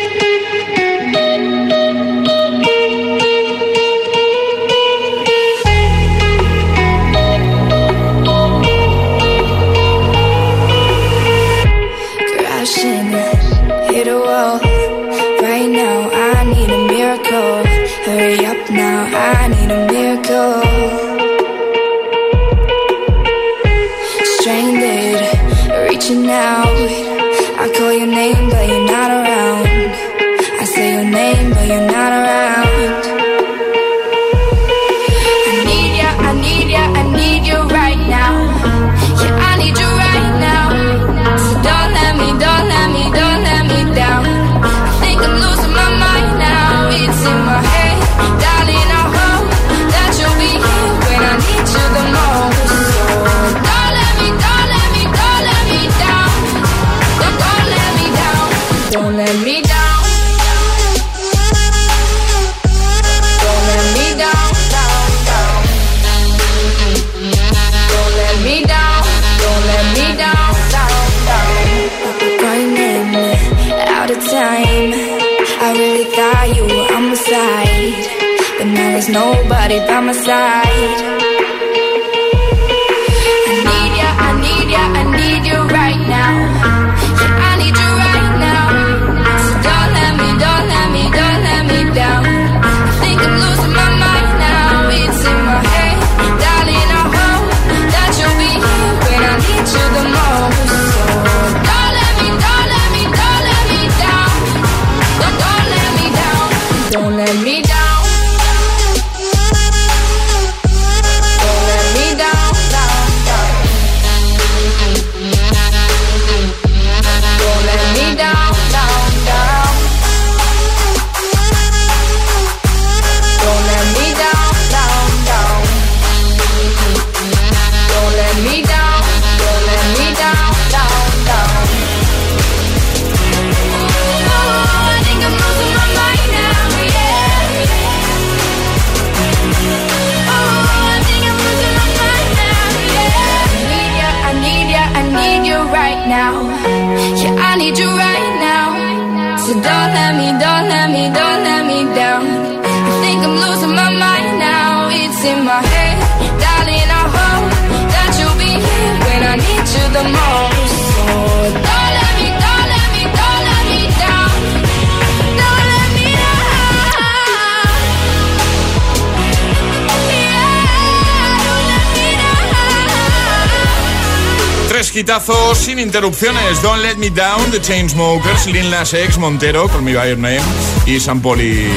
Interrupciones. 175.91 176.61
Don't 176.61 176.81
Let 176.81 176.95
Me 176.95 177.09
Down, 177.09 177.51
The 177.51 177.59
Chainsmokers, 177.59 178.47
Lil 178.47 178.69
Nas 178.69 178.93
X, 178.93 179.17
Montero, 179.17 179.67
con 179.67 179.83
mi 179.83 179.91
Your 179.91 180.17
Name 180.17 180.39
y 180.85 181.01
San 181.01 181.21
Poli, 181.21 181.67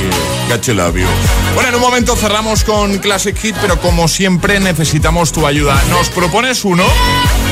Got 0.48 0.60
to 0.60 0.72
Love 0.72 0.98
You. 0.98 1.06
Bueno, 1.54 1.70
en 1.70 1.74
un 1.74 1.80
momento 1.80 2.14
cerramos 2.14 2.62
con 2.62 2.98
Classic 2.98 3.36
Hit, 3.36 3.56
pero 3.60 3.80
como 3.80 4.06
siempre 4.06 4.60
necesitamos 4.60 5.32
tu 5.32 5.44
ayuda. 5.48 5.82
¿Nos 5.90 6.10
propones 6.10 6.64
uno? 6.64 6.84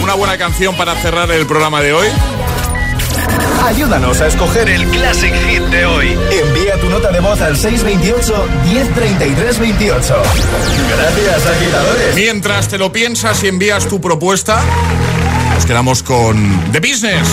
¿Una 0.04 0.14
buena 0.14 0.38
canción 0.38 0.76
para 0.76 0.94
cerrar 1.02 1.32
el 1.32 1.46
programa 1.46 1.80
de 1.80 1.94
hoy? 1.94 2.06
Ayúdanos 3.64 4.20
a 4.20 4.28
escoger 4.28 4.68
el 4.68 4.86
Classic 4.86 5.34
Hit 5.48 5.62
de 5.62 5.84
hoy. 5.84 6.16
Envía 6.30 6.80
tu 6.80 6.88
nota 6.88 7.10
de 7.10 7.18
voz 7.18 7.40
al 7.40 7.56
628 7.56 8.46
1033 8.70 9.58
28. 9.58 10.22
Gracias, 10.96 11.46
agitadores. 11.46 12.14
Mientras 12.14 12.68
te 12.68 12.78
lo 12.78 12.92
piensas 12.92 13.42
y 13.42 13.48
envías 13.48 13.88
tu 13.88 14.00
propuesta, 14.00 14.62
nos 15.62 15.66
quedamos 15.66 16.02
con 16.02 16.72
The 16.72 16.80
Business, 16.80 17.28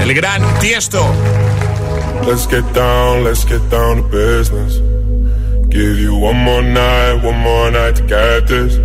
el 0.00 0.14
gran 0.14 0.42
Tiesto. 0.60 1.04
Let's 2.26 2.46
get 2.46 2.64
down, 2.72 3.24
let's 3.24 3.44
get 3.44 3.60
down 3.68 3.96
to 3.96 4.02
business. 4.08 4.80
Give 5.68 5.98
you 5.98 6.14
one 6.14 6.36
more 6.36 6.62
night, 6.62 7.22
one 7.22 7.38
more 7.40 7.70
night 7.70 7.96
to 7.96 8.02
get 8.04 8.46
this. 8.46 8.78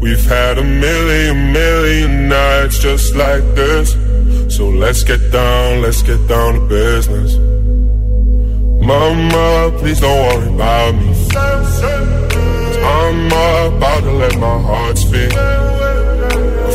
We've 0.00 0.24
had 0.24 0.58
a 0.58 0.64
million, 0.64 1.52
million 1.52 2.28
nights 2.28 2.80
just 2.80 3.14
like 3.14 3.44
this. 3.54 3.92
So 4.48 4.68
let's 4.68 5.04
get 5.04 5.30
down, 5.30 5.82
let's 5.82 6.02
get 6.02 6.26
down 6.26 6.54
to 6.54 6.60
business. 6.66 7.36
Mama, 8.84 9.72
please 9.78 10.00
don't 10.00 10.18
worry 10.26 10.54
about 10.54 10.94
me. 10.94 11.14
i 11.36 11.60
I'm 12.82 13.26
about 13.26 14.00
to 14.00 14.12
let 14.12 14.36
my 14.38 14.58
heart 14.62 14.98
speak. 14.98 15.79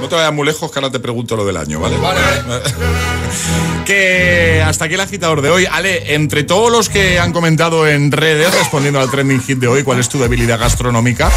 No 0.00 0.08
te 0.08 0.14
vayas 0.14 0.32
muy 0.32 0.46
lejos, 0.46 0.70
que 0.70 0.78
ahora 0.78 0.90
te 0.90 1.00
pregunto 1.00 1.36
lo 1.36 1.44
del 1.44 1.56
año, 1.56 1.80
¿vale? 1.80 1.96
Vale, 1.96 2.20
que 3.86 4.62
hasta 4.66 4.84
aquí 4.84 4.94
el 4.94 5.00
agitador 5.00 5.40
de 5.40 5.50
hoy. 5.50 5.66
Ale, 5.70 6.14
entre 6.14 6.42
todos 6.44 6.70
los 6.70 6.88
que 6.88 7.18
han 7.18 7.32
comentado 7.32 7.88
en 7.88 8.12
redes 8.12 8.52
respondiendo 8.54 9.00
al 9.00 9.10
trending 9.10 9.40
hit 9.42 9.58
de 9.58 9.68
hoy, 9.68 9.82
¿cuál 9.84 9.98
es 9.98 10.08
tu 10.08 10.18
debilidad 10.18 10.58
gastronómica? 10.58 11.30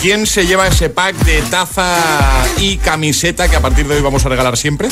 ¿Quién 0.00 0.26
se 0.26 0.46
lleva 0.46 0.68
ese 0.68 0.90
pack 0.90 1.16
de 1.24 1.42
taza 1.42 1.96
y 2.58 2.76
camiseta 2.76 3.48
que 3.48 3.56
a 3.56 3.60
partir 3.60 3.88
de 3.88 3.96
hoy 3.96 4.02
vamos 4.02 4.24
a 4.24 4.28
regalar 4.28 4.56
siempre? 4.56 4.88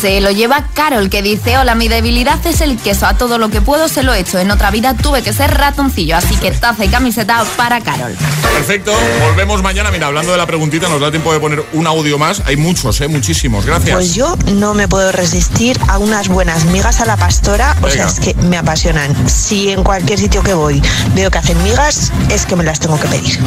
Se 0.00 0.20
lo 0.20 0.30
lleva 0.32 0.66
Carol, 0.74 1.10
que 1.10 1.22
dice, 1.22 1.58
hola, 1.58 1.76
mi 1.76 1.86
debilidad 1.86 2.44
es 2.46 2.60
el 2.60 2.76
queso. 2.76 3.06
A 3.06 3.16
todo 3.16 3.38
lo 3.38 3.50
que 3.50 3.60
puedo 3.60 3.88
se 3.88 4.02
lo 4.02 4.12
he 4.12 4.20
hecho. 4.20 4.38
En 4.40 4.50
otra 4.50 4.72
vida 4.72 4.94
tuve 4.94 5.22
que 5.22 5.32
ser 5.32 5.52
ratoncillo, 5.52 6.16
así 6.16 6.34
que 6.36 6.50
taza 6.50 6.84
y 6.84 6.88
camiseta 6.88 7.44
para 7.56 7.80
Carol. 7.82 8.16
Perfecto, 8.54 8.92
volvemos 9.20 9.62
mañana. 9.62 9.90
Mira, 9.92 10.08
hablando 10.08 10.32
de 10.32 10.38
la 10.38 10.46
preguntita, 10.46 10.88
nos 10.88 11.00
da 11.00 11.10
tiempo 11.10 11.32
de 11.32 11.38
poner 11.38 11.64
un 11.72 11.86
audio 11.86 12.18
más. 12.18 12.31
Hay 12.46 12.56
muchos, 12.56 13.00
¿eh? 13.00 13.08
Muchísimos. 13.08 13.66
Gracias. 13.66 13.94
Pues 13.94 14.14
yo 14.14 14.36
no 14.54 14.74
me 14.74 14.88
puedo 14.88 15.12
resistir 15.12 15.78
a 15.88 15.98
unas 15.98 16.28
buenas 16.28 16.64
migas 16.66 17.00
a 17.00 17.04
la 17.04 17.16
pastora, 17.16 17.76
o 17.82 17.90
sea, 17.90 18.06
es 18.06 18.20
que 18.20 18.34
me 18.34 18.56
apasionan. 18.56 19.14
Si 19.28 19.70
en 19.70 19.82
cualquier 19.82 20.18
sitio 20.18 20.42
que 20.42 20.54
voy 20.54 20.82
veo 21.14 21.30
que 21.30 21.38
hacen 21.38 21.62
migas, 21.62 22.12
es 22.30 22.46
que 22.46 22.56
me 22.56 22.64
las 22.64 22.80
tengo 22.80 22.98
que 22.98 23.08
pedir. 23.08 23.38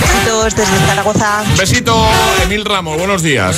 Besitos 0.00 0.54
desde 0.56 0.86
Zaragoza. 0.86 1.42
Besito, 1.58 2.08
Emil 2.44 2.64
Ramos, 2.64 2.98
buenos 2.98 3.22
días. 3.22 3.56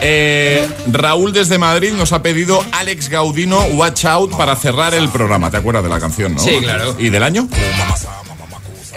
Eh, 0.00 0.68
Raúl 0.88 1.32
desde 1.32 1.58
Madrid 1.58 1.92
nos 1.92 2.12
ha 2.12 2.22
pedido 2.22 2.64
Alex 2.72 3.08
Gaudino 3.08 3.60
Watch 3.74 4.04
Out 4.04 4.36
para 4.36 4.56
cerrar 4.56 4.94
el 4.94 5.08
programa. 5.08 5.50
¿Te 5.50 5.58
acuerdas 5.58 5.82
de 5.82 5.90
la 5.90 6.00
canción, 6.00 6.34
no? 6.34 6.40
Sí, 6.42 6.58
claro. 6.60 6.96
¿Y 6.98 7.10
del 7.10 7.22
año? 7.22 7.48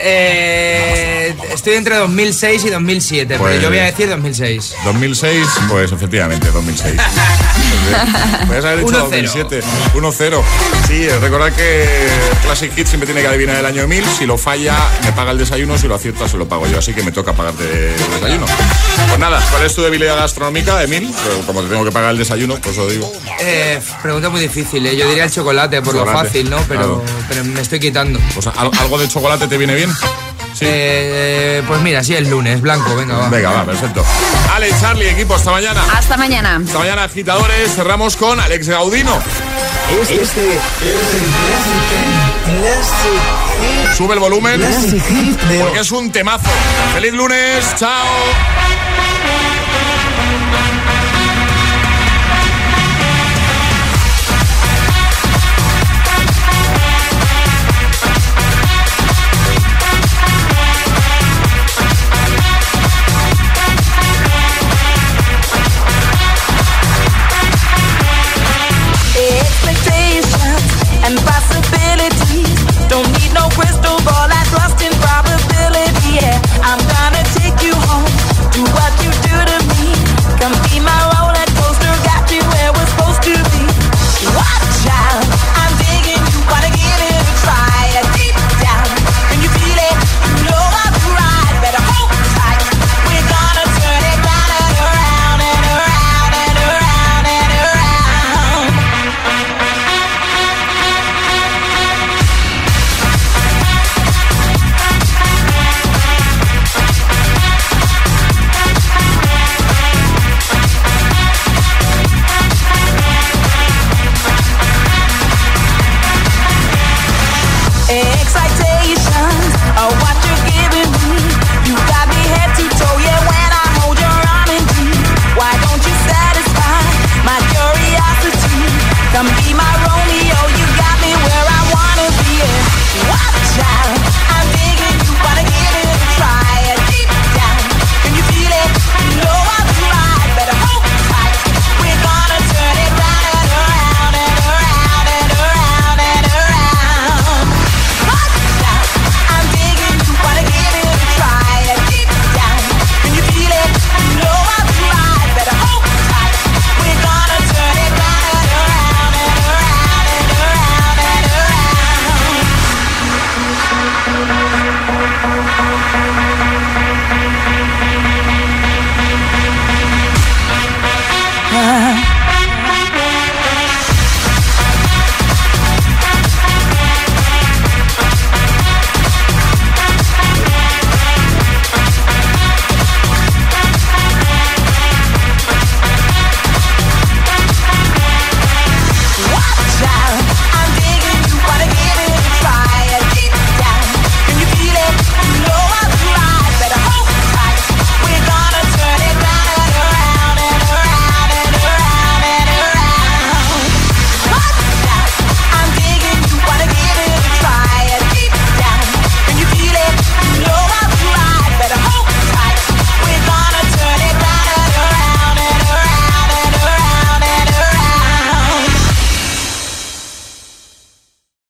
Eh, 0.02 1.36
estoy 1.54 1.74
entre 1.76 1.96
2006 1.98 2.64
y 2.66 2.70
2007, 2.70 3.38
Pues- 3.38 3.52
pero 3.52 3.62
yo 3.64 3.70
voy 3.70 3.80
a 3.80 3.84
decir 3.86 4.10
2006. 4.10 4.74
2006, 4.86 5.46
pues 5.68 5.92
efectivamente, 5.92 6.50
2006. 6.52 6.96
Puedes 8.48 8.64
haber 8.66 8.80
dicho 8.86 8.92
1-0. 8.92 9.00
2007. 9.02 9.62
1-0. 9.96 10.44
Sí, 10.88 11.08
recordad 11.22 11.52
que 11.54 11.86
Classic 12.44 12.74
Hit 12.76 12.88
siempre 12.88 13.08
tiene 13.08 13.22
que 13.22 13.28
adivinar 13.28 13.58
el 13.58 13.66
año 13.66 13.82
Emil. 13.84 14.04
Si 14.18 14.26
lo 14.26 14.38
falla, 14.38 14.76
me 15.04 15.12
paga 15.12 15.32
el 15.32 15.38
desayuno. 15.38 15.78
Si 15.78 15.88
lo 15.88 15.96
acierta, 15.96 16.28
se 16.28 16.38
lo 16.38 16.48
pago 16.48 16.68
yo. 16.68 16.80
Así 16.80 16.94
que 16.94 17.04
me 17.04 17.12
toca 17.12 17.34
pagarte 17.34 17.64
el 17.96 18.12
desayuno. 18.22 18.46
Pues 19.08 19.20
nada, 19.20 19.44
¿cuál 19.52 19.66
es 19.66 19.74
tu 19.76 19.82
debilidad 19.82 20.16
gastronómica, 20.18 20.82
Emil? 20.84 21.12
Como 21.46 21.62
te 21.64 21.70
tengo 21.70 21.84
que 21.84 21.92
pagar 21.92 22.12
el 22.12 22.18
desayuno, 22.18 22.56
pues 22.62 22.78
lo 22.78 22.88
digo. 22.88 23.12
Eh, 23.42 23.80
pregunta 24.02 24.30
muy 24.30 24.42
difícil, 24.42 24.86
¿eh? 24.86 24.96
yo 24.96 25.08
diría 25.08 25.24
el 25.26 25.32
chocolate 25.32 25.82
por 25.82 25.96
lo 25.96 26.06
fácil, 26.06 26.50
¿no? 26.50 26.58
Pero, 26.68 27.02
claro. 27.02 27.04
pero 27.28 27.44
me 27.44 27.62
estoy 27.62 27.80
quitando. 27.80 28.20
Pues 28.34 28.48
al- 28.48 28.72
algo 28.80 28.98
de 29.00 29.08
chocolate 29.08 29.48
te 29.48 29.58
viene 29.58 29.76
bien. 29.76 29.89
Eh, 30.62 31.64
pues 31.68 31.82
mira, 31.82 32.04
sí, 32.04 32.16
el 32.16 32.30
lunes, 32.30 32.60
blanco, 32.62 32.96
venga, 32.96 33.18
va. 33.18 33.30
Venga, 33.30 33.50
va, 33.52 33.66
perfecto. 33.66 34.04
Ale, 34.54 34.70
Charlie, 34.80 35.10
equipo, 35.10 35.36
hasta 35.36 35.52
mañana. 35.52 35.82
Hasta 35.94 36.18
mañana. 36.18 36.60
Hasta 36.64 36.80
mañana, 36.80 37.04
agitadores. 37.06 37.76
Cerramos 37.76 38.16
con 38.18 38.40
Alex 38.40 38.68
Gaudino. 38.68 39.18
Este 40.02 40.22
es 40.22 40.38
el 40.38 40.60
Sube 43.96 44.14
el 44.14 44.20
volumen. 44.20 44.60
Classic 44.60 45.04
Porque 45.62 45.80
es 45.80 45.92
un 45.92 46.12
temazo. 46.12 46.50
¡Feliz 46.94 47.14
lunes! 47.14 47.66
¡Chao! 47.78 48.06